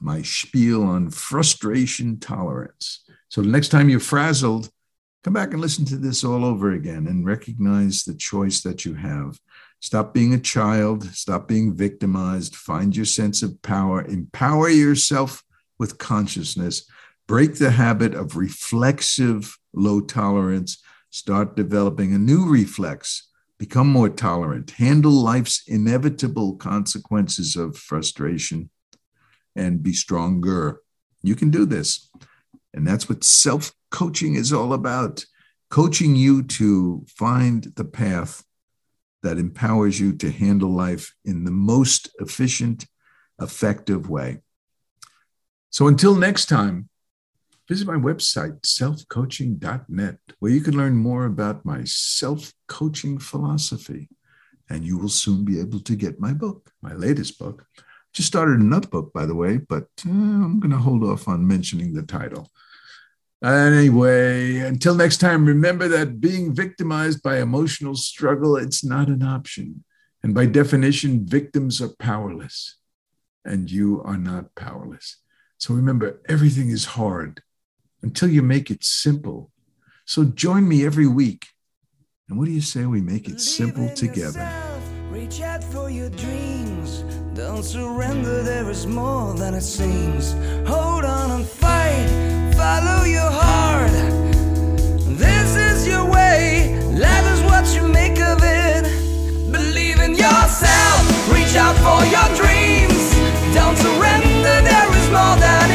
my 0.00 0.22
spiel 0.22 0.82
on 0.82 1.10
frustration 1.10 2.18
tolerance. 2.18 3.04
So 3.28 3.42
the 3.42 3.48
next 3.48 3.68
time 3.68 3.88
you're 3.88 4.00
frazzled, 4.00 4.70
come 5.24 5.32
back 5.32 5.52
and 5.52 5.60
listen 5.60 5.84
to 5.86 5.96
this 5.96 6.24
all 6.24 6.44
over 6.44 6.72
again 6.72 7.06
and 7.06 7.26
recognize 7.26 8.04
the 8.04 8.14
choice 8.14 8.62
that 8.62 8.84
you 8.84 8.94
have. 8.94 9.38
Stop 9.80 10.12
being 10.12 10.34
a 10.34 10.40
child, 10.40 11.04
stop 11.14 11.46
being 11.46 11.74
victimized, 11.74 12.56
find 12.56 12.96
your 12.96 13.06
sense 13.06 13.42
of 13.42 13.60
power, 13.62 14.04
empower 14.04 14.68
yourself 14.68 15.44
with 15.78 15.98
consciousness, 15.98 16.88
break 17.26 17.56
the 17.56 17.70
habit 17.70 18.14
of 18.14 18.36
reflexive 18.36 19.56
low 19.72 20.00
tolerance, 20.00 20.82
start 21.10 21.56
developing 21.56 22.12
a 22.12 22.18
new 22.18 22.46
reflex 22.46 23.28
become 23.58 23.88
more 23.88 24.08
tolerant, 24.08 24.70
handle 24.72 25.12
life's 25.12 25.64
inevitable 25.66 26.54
consequences 26.56 27.56
of 27.56 27.76
frustration, 27.76 28.70
and 29.58 29.82
be 29.82 29.92
stronger. 29.92 30.80
You 31.22 31.34
can 31.34 31.50
do 31.50 31.66
this. 31.66 32.08
And 32.72 32.86
that's 32.86 33.08
what 33.08 33.24
self 33.24 33.72
coaching 33.90 34.34
is 34.36 34.52
all 34.52 34.72
about 34.72 35.24
coaching 35.70 36.16
you 36.16 36.42
to 36.42 37.04
find 37.08 37.64
the 37.76 37.84
path 37.84 38.44
that 39.22 39.38
empowers 39.38 39.98
you 39.98 40.14
to 40.14 40.30
handle 40.30 40.70
life 40.70 41.14
in 41.24 41.44
the 41.44 41.50
most 41.50 42.08
efficient, 42.20 42.86
effective 43.40 44.08
way. 44.08 44.38
So 45.70 45.88
until 45.88 46.14
next 46.14 46.46
time, 46.46 46.88
visit 47.68 47.86
my 47.86 47.96
website, 47.96 48.60
selfcoaching.net, 48.62 50.18
where 50.38 50.52
you 50.52 50.60
can 50.60 50.76
learn 50.76 50.96
more 50.96 51.26
about 51.26 51.66
my 51.66 51.82
self 51.84 52.52
coaching 52.68 53.18
philosophy. 53.18 54.08
And 54.70 54.84
you 54.84 54.98
will 54.98 55.08
soon 55.08 55.44
be 55.44 55.60
able 55.60 55.80
to 55.80 55.96
get 55.96 56.20
my 56.20 56.32
book, 56.32 56.70
my 56.82 56.92
latest 56.92 57.38
book. 57.38 57.66
Just 58.18 58.26
started 58.26 58.58
another 58.58 58.88
book, 58.88 59.12
by 59.12 59.26
the 59.26 59.34
way, 59.36 59.58
but 59.58 59.86
uh, 60.04 60.10
I'm 60.10 60.58
going 60.58 60.72
to 60.72 60.76
hold 60.76 61.04
off 61.04 61.28
on 61.28 61.46
mentioning 61.46 61.92
the 61.92 62.02
title. 62.02 62.50
Anyway, 63.44 64.58
until 64.58 64.96
next 64.96 65.18
time, 65.18 65.44
remember 65.44 65.86
that 65.86 66.20
being 66.20 66.52
victimized 66.52 67.22
by 67.22 67.38
emotional 67.38 67.94
struggle, 67.94 68.56
it's 68.56 68.84
not 68.84 69.06
an 69.06 69.22
option. 69.22 69.84
And 70.24 70.34
by 70.34 70.46
definition, 70.46 71.26
victims 71.26 71.80
are 71.80 71.94
powerless, 72.00 72.78
and 73.44 73.70
you 73.70 74.02
are 74.02 74.18
not 74.18 74.52
powerless. 74.56 75.18
So 75.58 75.74
remember, 75.74 76.20
everything 76.28 76.70
is 76.70 76.86
hard 76.86 77.40
until 78.02 78.30
you 78.30 78.42
make 78.42 78.68
it 78.68 78.82
simple. 78.82 79.52
So 80.06 80.24
join 80.24 80.66
me 80.66 80.84
every 80.84 81.06
week. 81.06 81.46
And 82.28 82.36
what 82.36 82.46
do 82.46 82.50
you 82.50 82.62
say 82.62 82.84
we 82.84 83.00
make 83.00 83.28
it 83.28 83.40
simple 83.40 83.88
together? 83.90 84.40
Yourself, 84.40 84.82
don't 87.38 87.62
surrender, 87.62 88.42
there 88.42 88.68
is 88.68 88.84
more 88.84 89.32
than 89.32 89.54
it 89.54 89.62
seems. 89.62 90.32
Hold 90.66 91.04
on 91.04 91.30
and 91.30 91.46
fight, 91.46 92.08
follow 92.56 93.04
your 93.04 93.30
heart. 93.30 93.92
This 95.16 95.54
is 95.54 95.86
your 95.86 96.04
way, 96.04 96.76
life 96.98 97.26
is 97.32 97.40
what 97.42 97.64
you 97.76 97.86
make 97.86 98.18
of 98.18 98.40
it. 98.42 98.82
Believe 99.52 100.00
in 100.00 100.16
yourself, 100.16 101.32
reach 101.32 101.54
out 101.54 101.76
for 101.86 102.02
your 102.10 102.28
dreams. 102.34 103.14
Don't 103.54 103.78
surrender, 103.78 104.60
there 104.70 104.90
is 104.98 105.08
more 105.10 105.36
than 105.38 105.67